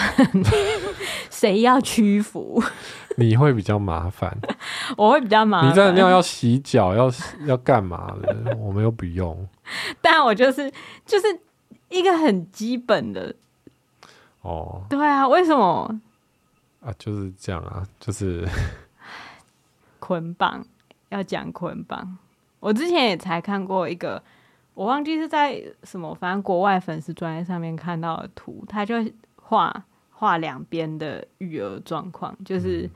[1.29, 2.61] 谁要屈服？
[3.17, 4.35] 你会比较麻烦，
[4.95, 5.69] 我会比较麻烦。
[5.69, 7.11] 你在尿要洗脚，要
[7.45, 8.55] 要干嘛的？
[8.57, 9.47] 我们又不用。
[10.01, 10.71] 但我就是
[11.05, 11.25] 就是
[11.89, 13.35] 一个很基本的。
[14.41, 15.99] 哦，对啊，为什么？
[16.79, 18.47] 啊，就是这样啊，就是
[19.99, 20.65] 捆绑，
[21.09, 22.17] 要讲捆绑。
[22.61, 24.23] 我之前也才看过一个，
[24.73, 28.95] 我忘记是在什么，反正国外粉丝专业上面看到的图，他就。
[29.51, 32.89] 画画两边的育儿状况，就是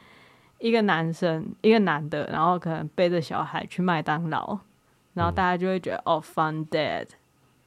[0.59, 4.57] 一个男生，嗯、一个男的，然后可能背着小孩去麦当劳，
[5.15, 7.05] 然后大家就会觉得、嗯、哦，fun dad，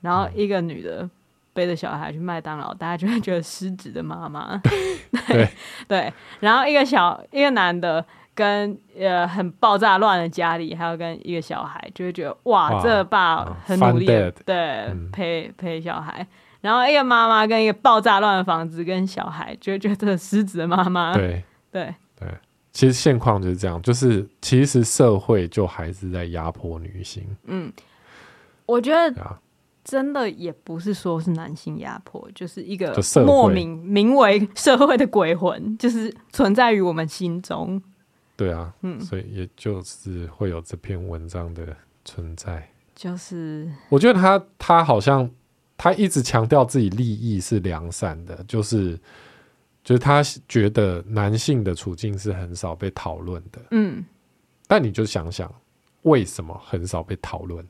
[0.00, 1.08] 然后一个女的
[1.52, 4.58] 背着小孩去麦当劳，大家就会觉得失职的妈妈，
[5.28, 5.46] 对
[5.86, 8.02] 对，然后一个小一个男的
[8.34, 14.06] 跟呃很爆炸乱的家里，还有跟一个小孩，就会觉得哇，哇这个爸很努力，
[14.46, 16.26] 对，嗯、陪陪小孩。
[16.60, 21.14] 然后一个妈妈跟一个爆炸乱的房子跟小孩，就会觉得这个失职的妈妈。
[21.14, 22.28] 对对对，
[22.72, 27.24] 其实现况就是这样，就是其实社会就还是在压迫女性。
[27.44, 27.72] 嗯，
[28.66, 29.38] 我觉得
[29.84, 32.92] 真的也不是说是男性压迫，就是一个
[33.24, 37.80] 莫名名为社会的鬼魂，就是存在于我们心中。
[38.36, 42.68] 对啊，嗯，所以也就是会有这篇文章的存在。
[42.96, 45.30] 就是我觉得他他好像。
[45.78, 48.98] 他一直强调自己利益是良善的，就是
[49.84, 53.62] 就是他觉得男性的处境是很少被讨论的。
[53.70, 54.04] 嗯，
[54.66, 55.48] 但你就想想，
[56.02, 57.64] 为什么很少被讨论？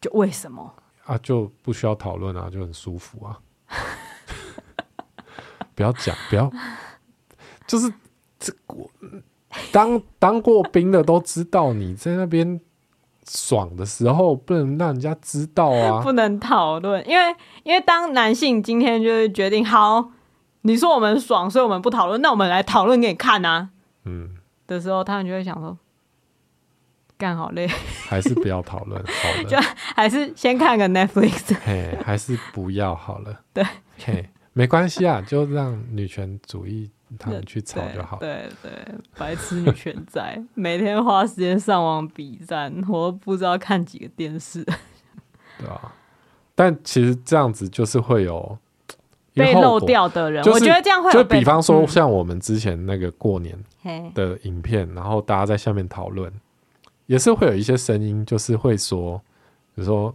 [0.00, 1.18] 就为什么啊？
[1.18, 3.38] 就不需要讨论啊，就很舒服啊。
[5.74, 6.50] 不要讲，不要，
[7.66, 7.92] 就是
[8.38, 8.90] 这我
[9.70, 12.58] 当当过兵的都知道，你在那边。
[13.28, 20.10] 爽的时候不能让人家知道啊， 不能讨论，因为因为当男性今天就是决定好，
[20.62, 23.70] 你说我们爽，所以我们不讨论，那我们来讨论给你看啊，
[24.04, 25.78] 嗯，的时候他们就会想说，
[27.16, 27.66] 干好累，
[28.08, 29.56] 还是不要讨论好了， 就
[29.94, 33.64] 还是先看个 Netflix， 嘿，还是不要好了，对，
[34.04, 36.90] 嘿，没关系啊，就让女权主义。
[37.18, 38.16] 他们去吵就好。
[38.18, 44.64] 对对，对，白痴女全在，每天花时间上网比战，我都不知道看几个电视。
[45.58, 45.92] 对啊，
[46.54, 48.58] 但其实这样子就是会有
[49.34, 50.42] 被漏掉的人。
[50.42, 53.56] 就是、我觉得这样会，就比方说像我们之前那个过年
[54.14, 56.32] 的影片，嗯、然后大家在下面讨论，
[57.06, 59.20] 也是会有一些声音，就是会说，
[59.74, 60.14] 比如说，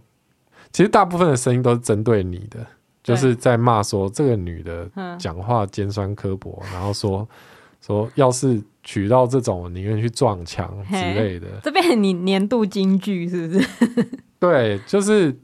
[0.72, 2.66] 其实大部分的声音都是针对你的。
[3.02, 7.26] 就是在骂说这个女的讲话尖酸刻薄，然后说
[7.80, 11.46] 说要是娶到这种，宁愿去撞墙之类的。
[11.62, 13.68] 这变成你年度金句是不是？
[14.38, 15.34] 对，就是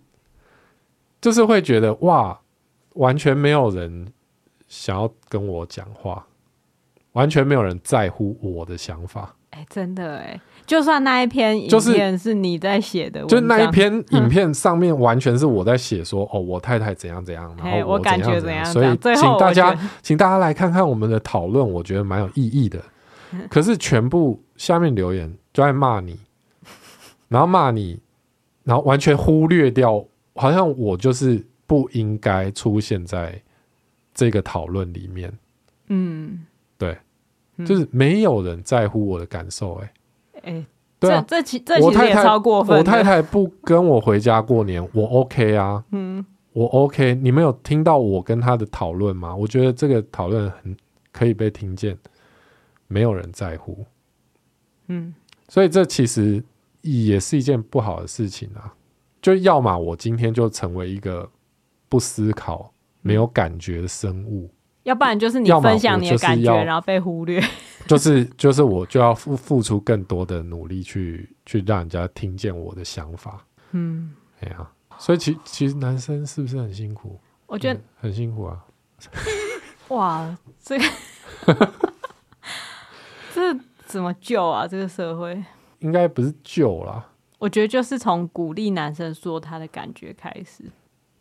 [1.21, 2.39] 就是会觉得哇，
[2.95, 4.13] 完全没有人
[4.67, 6.27] 想要跟我讲话，
[7.13, 9.35] 完全没有人在乎我的想法。
[9.51, 10.41] 哎、欸，真的哎。
[10.67, 22.83] 就算那一篇影片是你在写的，就那一篇影片上面完全是我在写说哦，我太太怎样怎样，然后我怎样怎样，我感觉怎样，所以请大家请大家来看看我们的讨论，我觉得蛮有意义的。
[23.51, 26.19] 可是全部下面留言就在骂你，
[27.29, 28.01] 然后骂你，
[28.63, 30.03] 然后完全忽略掉，
[30.35, 33.39] 好像我就是不应该出现在
[34.15, 35.33] 这个讨论里面。
[35.89, 36.47] 嗯，
[36.79, 36.97] 对，
[37.67, 39.93] 就是没有人在乎我的感受，哎。
[40.45, 40.67] 哎、欸，
[41.01, 42.79] 对啊，这其这其实也超过分。
[42.79, 47.15] 我太太不跟我回家过年，我 OK 啊，嗯，我 OK。
[47.17, 49.35] 你们有听到我跟他的讨论吗？
[49.35, 50.77] 我觉得这个讨论很
[51.13, 51.99] 可以被听见，
[52.87, 53.85] 没有人在乎，
[54.89, 55.15] 嗯，
[55.49, 56.43] 所以这其实
[56.83, 58.73] 也是一件不好的事情啊。
[59.21, 61.27] 就要么我今天就成为一个
[61.89, 62.71] 不思考、
[63.01, 64.51] 没有感觉的生物，
[64.85, 67.43] 要不然就是你分享你的感觉，然后被忽略。
[67.87, 73.45] 就是就是我就要付付出更多的努力去去让人家听见我的想法。
[73.73, 77.21] 嗯，哎呀，所以其其实男生是不是很辛苦？
[77.47, 78.65] 我觉得、嗯、很辛苦啊。
[79.89, 80.85] 哇，这个
[83.35, 83.55] 这
[83.87, 84.67] 怎么救啊？
[84.67, 85.45] 这个社会
[85.81, 87.11] 应该不是救啦。
[87.39, 90.65] 我觉得就是从鼓励男生说他的感觉开始。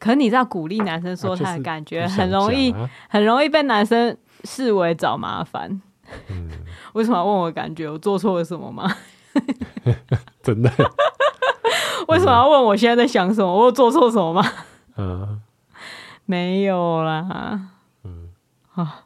[0.03, 2.75] 可是你知道，鼓励男生说他的感觉很容易，
[3.07, 5.81] 很容易被男生视为找麻烦。
[6.27, 6.49] 嗯，
[6.91, 7.89] 为什么要问我感觉？
[7.89, 8.93] 我做错了什么吗？
[10.43, 10.69] 真的？
[12.09, 13.47] 为什么要问我现在在想什么？
[13.49, 14.43] 我有做错什么吗？
[14.97, 15.41] 嗯，
[16.25, 17.69] 没有啦。
[18.03, 18.27] 嗯，
[18.75, 19.05] 啊，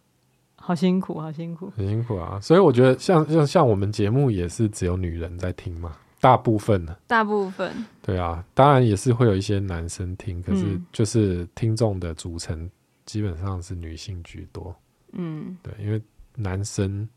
[0.55, 2.39] 好辛苦，好辛苦，很辛苦啊！
[2.41, 5.91] 所以我觉得像，像像像我们节目也是只有女人在听嘛。
[6.19, 12.69] 大部分的，大部分，对啊，当然也是会有一些男生听，可是就是听众的组成
[13.05, 14.75] 基本上是女性居多。
[15.11, 16.01] 嗯，对，因为
[16.35, 17.07] 男生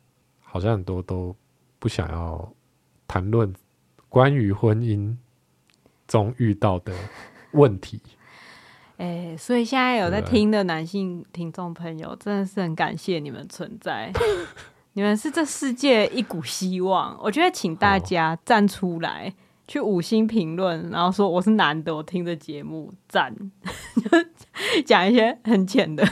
[0.40, 1.34] 好像很多都
[1.78, 2.52] 不想要
[3.08, 3.52] 谈论
[4.08, 5.16] 关于婚姻
[6.06, 6.92] 中遇到的
[7.52, 8.00] 问题。
[8.98, 14.12] 哎、欸，所以现在有在听的男性听众朋友，真的是很感谢你们存在。
[14.94, 19.32] 你们是这世界一股希望，我觉得请大家站出来，哦、
[19.68, 23.32] 去五星评论，然后说我是男的，我听着节目赞，
[24.84, 26.04] 讲一些很浅的。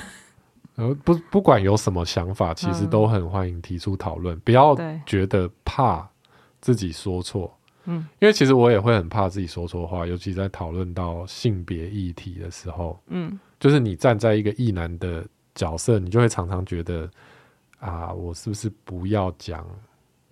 [0.77, 6.09] 呃，不，不管有什么想法，其实都很欢迎提出讨论，嗯、不要觉得怕
[6.61, 7.53] 自己说错。
[7.87, 12.97] 嗯，因为其实我也会很怕自己说错话，尤其在讨论到性别议题的时候。
[13.09, 17.11] 嗯，就是你站在一个异男的角色，你就会常常觉得。
[17.79, 19.67] 啊，我是不是不要讲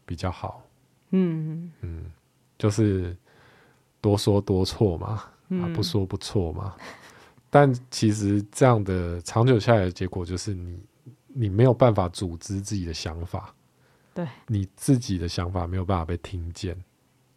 [0.05, 0.63] 比较好？
[1.11, 2.11] 嗯嗯，
[2.59, 3.17] 就是
[4.01, 6.75] 多说多错嘛，嗯、啊，不说不错嘛。
[7.49, 10.81] 但其实这样的长久下来的结果，就是你
[11.29, 13.55] 你没有办法组织自己的想法，
[14.13, 16.77] 对，你自己的想法没有办法被听见，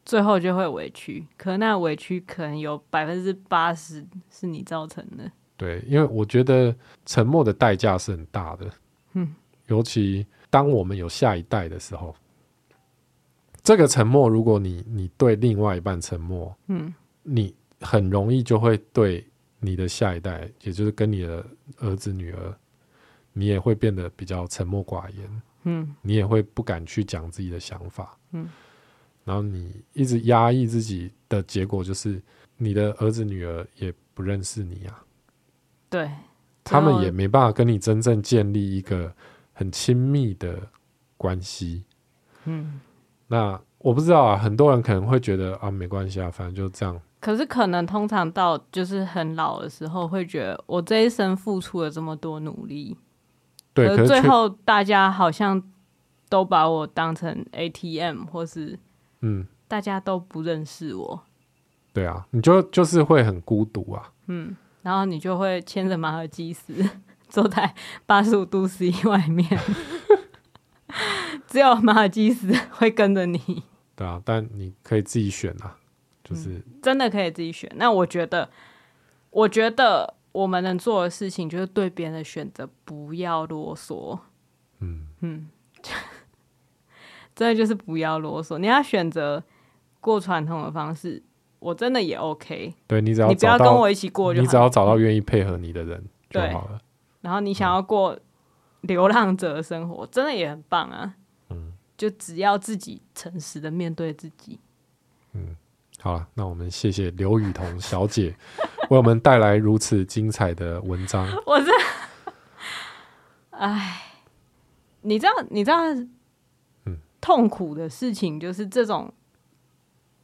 [0.03, 1.27] 最后就会委屈。
[1.37, 5.31] 可那委屈可能有百分之八十是你造成的。
[5.55, 8.71] 对，因为我觉得沉默的代价是很大的。
[9.13, 9.35] 嗯。
[9.69, 12.15] 尤其当我们有下一代的时候，
[13.61, 16.91] 这个沉默，如果你你对另外一半沉默，嗯，
[17.21, 19.23] 你很容易就会对
[19.59, 21.45] 你的下一代，也就是跟你的
[21.77, 22.53] 儿子女儿，
[23.31, 28.49] 你也会变得比较沉默寡言，嗯，你也会不敢去讲自己的想法，嗯，
[29.23, 32.19] 然后你一直压抑自己的结果，就是
[32.57, 35.03] 你的儿子女儿也不认识你啊，
[35.91, 36.09] 对，
[36.63, 39.13] 他们也没办法跟你真正建立一个。
[39.59, 40.57] 很亲密的
[41.17, 41.83] 关系，
[42.45, 42.79] 嗯，
[43.27, 46.97] 那我不知道啊，很多人可能会觉得啊，没关系啊，反正就这样。
[47.19, 52.97] 可是可能通常到就是很老的时候，会觉得我这一生付出了这么多努力，
[53.73, 55.61] 对，可是最后大家好像
[56.29, 58.79] 都把我当成 ATM，或是
[59.19, 61.21] 嗯，大家都不认识我。
[61.91, 66.73] 对啊，你就就是会很孤独啊，嗯，然后你就会牵着马尔济斯。
[67.31, 67.75] 坐在
[68.05, 69.47] 八十五度 C 外面，
[71.47, 73.63] 只有马尔基斯会跟着你。
[73.95, 75.77] 对啊，但你可以自己选啊，
[76.23, 77.71] 就是、嗯、真的可以自己选。
[77.75, 78.49] 那我觉得，
[79.29, 84.17] 我觉得我们能做的事情就是对别人的选择不要啰嗦。
[84.79, 85.49] 嗯嗯，
[87.35, 88.57] 真的就是不要啰嗦。
[88.57, 89.43] 你要选择
[89.99, 91.21] 过传统的方式，
[91.59, 92.73] 我真的也 OK。
[92.87, 96.79] 对，你只要你不要跟我一起过就好，你只要找到愿意配合你的人就好了。
[97.21, 98.17] 然后你想要过
[98.81, 101.15] 流浪者的生活，嗯、真的也很棒啊！
[101.49, 104.59] 嗯，就只要自己诚实的面对自己。
[105.33, 105.55] 嗯，
[105.99, 108.35] 好了，那我们谢谢刘雨桐小姐
[108.89, 111.27] 为我们带来如此精彩的文章。
[111.45, 111.71] 我这，
[113.51, 114.01] 哎，
[115.01, 115.83] 你知道，你知道，
[116.85, 119.13] 嗯，痛苦的事情就是这种，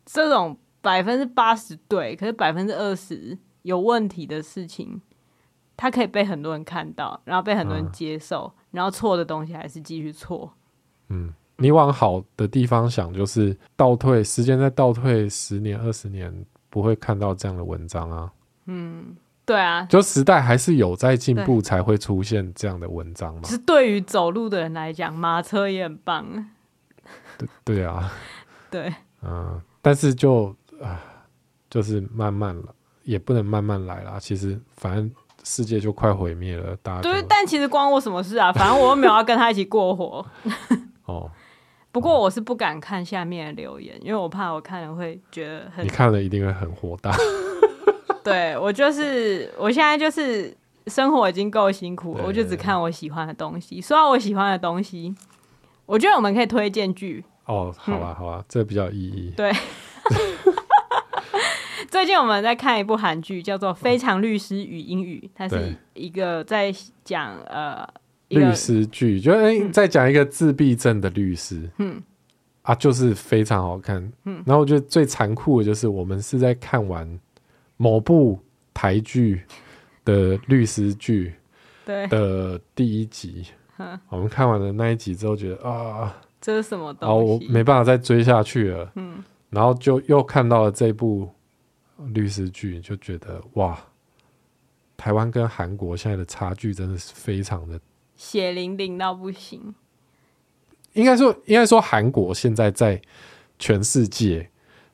[0.05, 5.01] 这种百分之八十对，可是百分之二十有问题的事情。
[5.77, 10.51] 他可以被很多人看到，然后被很多人接受，嗯、然后错的东西还是继续错。
[11.09, 16.33] 嗯，你往好的地方想，就是倒退时间，再倒退十年、二十年，
[16.69, 18.31] 不会看到这样的文章啊。
[18.65, 19.15] 嗯，
[19.45, 23.43] 对啊，就时代还是有在进步，才会出现这样的文章嘛。
[23.43, 26.25] 是对于走路的人来讲，马车也很棒。
[27.37, 28.11] 对对啊，
[28.71, 30.99] 对，嗯，但是就啊，
[31.69, 32.73] 就是慢慢了，
[33.03, 34.17] 也不能慢慢来啦。
[34.17, 35.11] 其实反正。
[35.45, 38.51] 世界就快毁灭了，大家对，但其实关我什么事啊？
[38.51, 40.25] 反正我又没有要跟他一起过活。
[41.05, 41.29] 哦，
[41.91, 45.85] 不过我是不敢看下面的留言，因为我怕我看了会觉得很……
[45.85, 47.15] 你看了一定会很火大。
[48.23, 50.51] 对，我就是，我现在就是
[50.87, 53.79] 生活已经够辛苦了，我就只看我喜欢的东西。
[53.79, 55.13] 说到我喜欢的东西，
[55.85, 57.23] 我觉得我们可以推荐剧。
[57.45, 59.31] 哦，好啊，好啊，嗯、这比较有意义。
[59.37, 59.51] 对。
[61.91, 66.73] 最近我们在看一部韩剧，叫做《非常律师与英语》，它是一个在
[67.03, 67.87] 讲呃
[68.29, 72.01] 律师剧，就哎在讲一个自闭症的律师，嗯。
[72.63, 74.11] 啊，就是非常好看。
[74.23, 77.07] 嗯，然后我觉得最残酷的就是我们是在看完
[77.77, 78.39] 某部
[78.73, 79.43] 台剧
[80.03, 81.35] 的律师剧
[81.85, 83.45] 的第一集，
[84.09, 86.11] 我们看完了那一集之后，觉得啊，
[86.41, 87.05] 这是什么东西？
[87.05, 88.91] 然后我没办法再追下去了。
[88.95, 91.29] 嗯，然后就又看到了这部。
[91.97, 93.79] 律师剧就觉得哇，
[94.97, 97.79] 台湾跟韩国现在的差距真的是非常的
[98.15, 99.73] 血淋淋到不行。
[100.93, 103.01] 应该说，应该说，韩国现在在
[103.59, 104.49] 全世界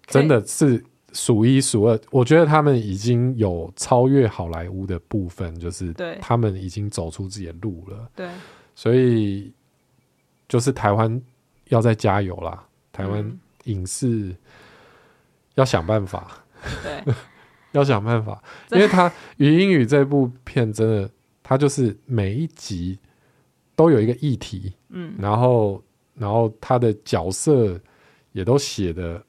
[0.08, 0.84] 真的是
[1.14, 2.00] 数一数二。
[2.10, 8.10] 我觉得他们已经有超越好莱坞的部分，就是他们已经走出自己的路了。
[8.16, 8.30] 对，
[8.74, 9.54] 所以
[10.48, 11.22] 就是台湾
[11.66, 12.68] 要再加油啦！
[12.92, 14.36] 台湾影视
[15.54, 16.44] 要想办法。
[16.84, 17.14] 对，
[17.72, 18.42] 要想办法，
[18.72, 21.10] 因为他《语英语》这部片真的，
[21.42, 23.00] 他就是每一集
[23.76, 25.84] 都有一个议题，嗯，然后，
[26.16, 27.80] 然后他的角色
[28.34, 29.24] 也都写的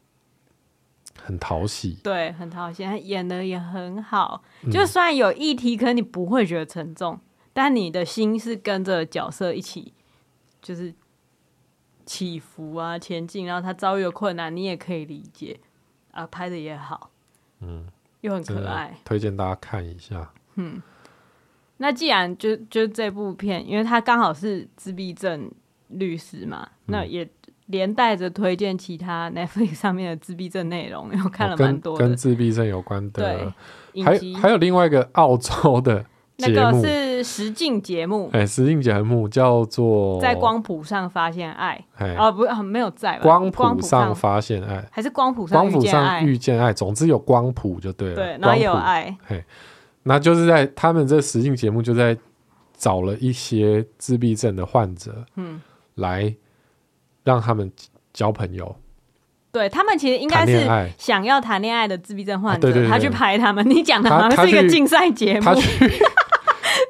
[1.22, 4.42] 很讨喜，对，很讨喜，他演的也很好。
[4.70, 7.20] 就算有议题，可能你不会觉得沉重，嗯，
[7.52, 9.94] 但你的心是跟着角色一起，
[10.60, 10.92] 就是
[12.04, 15.60] 起伏啊，前进，然后他遭遇的困难，你也可以理解
[16.10, 17.11] 啊，拍的也好。
[17.62, 17.86] 嗯，
[18.20, 20.30] 又很可爱，推荐大家看一下。
[20.56, 20.82] 嗯，
[21.78, 25.50] 那既然就就这部片，因为他刚好是自闭症
[25.88, 27.28] 律师嘛，嗯、那也
[27.66, 33.52] 连带着推荐其他 Netflix 上面的自闭症内容，因为看了蛮多的、哦、跟，跟自闭症有关的，
[33.92, 36.04] 对，还还有另外一个澳洲的。
[36.38, 41.84] 那个是实境节目，哎、欸，实境节目叫做在光谱上发现爱，
[42.18, 49.44] 哦，不，没有在光谱上发现爱，还是光谱上光谱上，遇见爱，总之有光谱就对了，对，然后也有爱，嘿，
[50.04, 52.16] 那就是在他们这实境节目就在
[52.76, 55.60] 找了一些自闭症的患者，嗯，
[55.96, 56.34] 来
[57.22, 57.70] 让他们
[58.12, 58.74] 交朋友，
[59.52, 60.66] 对他们其实应该是
[60.98, 65.92] 想要谈恋爱的自闭症患者，啊、对对对，他去拍他们，你讲的好像是一个竞赛节目，他去。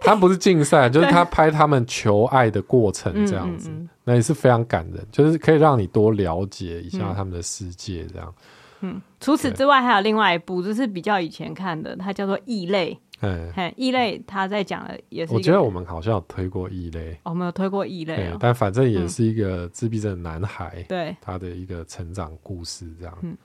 [0.04, 3.70] 他不是竞赛，就是他拍他们求爱的过程这样子，
[4.04, 8.34] 那也是非常感人，就是可以让你多了解一下他们的世界这样。
[8.80, 12.92] 嗯，除此之外还有另外一部，就是比较以前看的，它叫做《异类》。
[13.20, 23.16] 嗯，异类他在讲的也是，我觉得我们好像有推过异类，我们有推过异类，但反正也是一个自闭症男孩，对他的一个成长故事这样。
[23.22, 23.36] 嗯，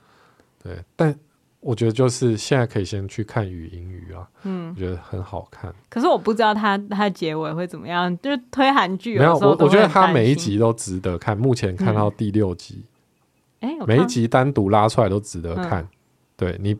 [0.62, 1.16] 对，但。
[1.60, 5.74] 我觉得就是现在可以先去看《语音语》啊，嗯，我觉得很好看。
[5.88, 11.36] 可是我不知道它它结尾会怎么样，就是推韩剧没有我，我觉得它每一集都值得看。
[11.36, 12.84] 目前看到第六集，
[13.60, 15.82] 哎、嗯，每一集单独拉出来都值得看。
[15.82, 15.88] 嗯、
[16.36, 16.76] 对，你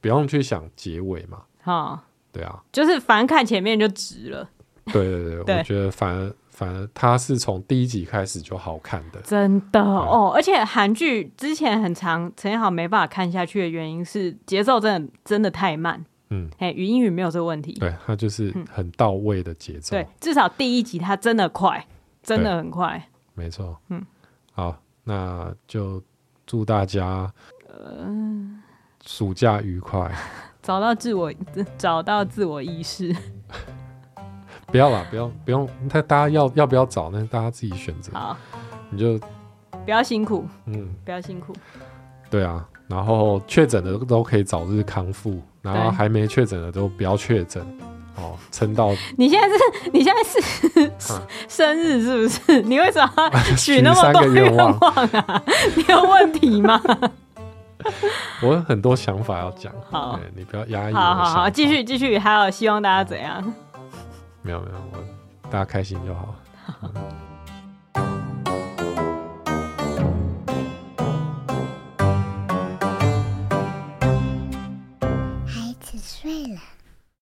[0.00, 2.02] 不用去想结尾嘛，好，
[2.32, 4.48] 对啊，就是反正看前面就值了。
[4.86, 6.34] 对对对，对 我觉得反而。
[6.52, 10.30] 反而他是从第一集开始就好看的，真的哦。
[10.34, 16.04] 而且韩剧之前很长，陈彦豪没办法看下去的原因是节奏真的真的太慢。
[16.28, 19.96] 嗯，哎，语音语没有这个问题，对他就是很到位的节奏。
[19.96, 21.86] 对，至少第一集他真的快，
[22.22, 23.08] 真的很快。
[23.34, 24.04] 没错，嗯，
[24.52, 26.02] 好，那就
[26.46, 27.32] 祝大家
[27.66, 28.06] 呃
[29.06, 30.10] 暑假愉快，
[30.62, 31.32] 找到自我，
[31.76, 33.14] 找到自我意识。
[34.72, 38.10] 不要了，不要不用，他大家要要不要找，那大家自己选择。
[38.14, 38.34] 好，
[38.88, 39.18] 你就
[39.84, 41.52] 不要辛苦，嗯，不要辛苦。
[42.30, 47.62] 对啊，然后确诊的都可以早日康复，然后还没确诊的都不要确诊
[48.16, 48.88] 哦，撑到。
[49.18, 50.92] 你现在是，你现在是
[51.46, 52.62] 生日是不是？
[52.62, 55.42] 你为什么要 许那么多愿望啊？
[55.76, 56.80] 你有问题吗？
[58.40, 60.94] 我有很多想法要讲，好，你不要压抑。
[60.94, 63.52] 好好好，继续继续，还有希望大家怎样？
[64.42, 65.04] 没有没有，我
[65.50, 66.34] 大家开心就好。
[66.82, 66.92] 嗯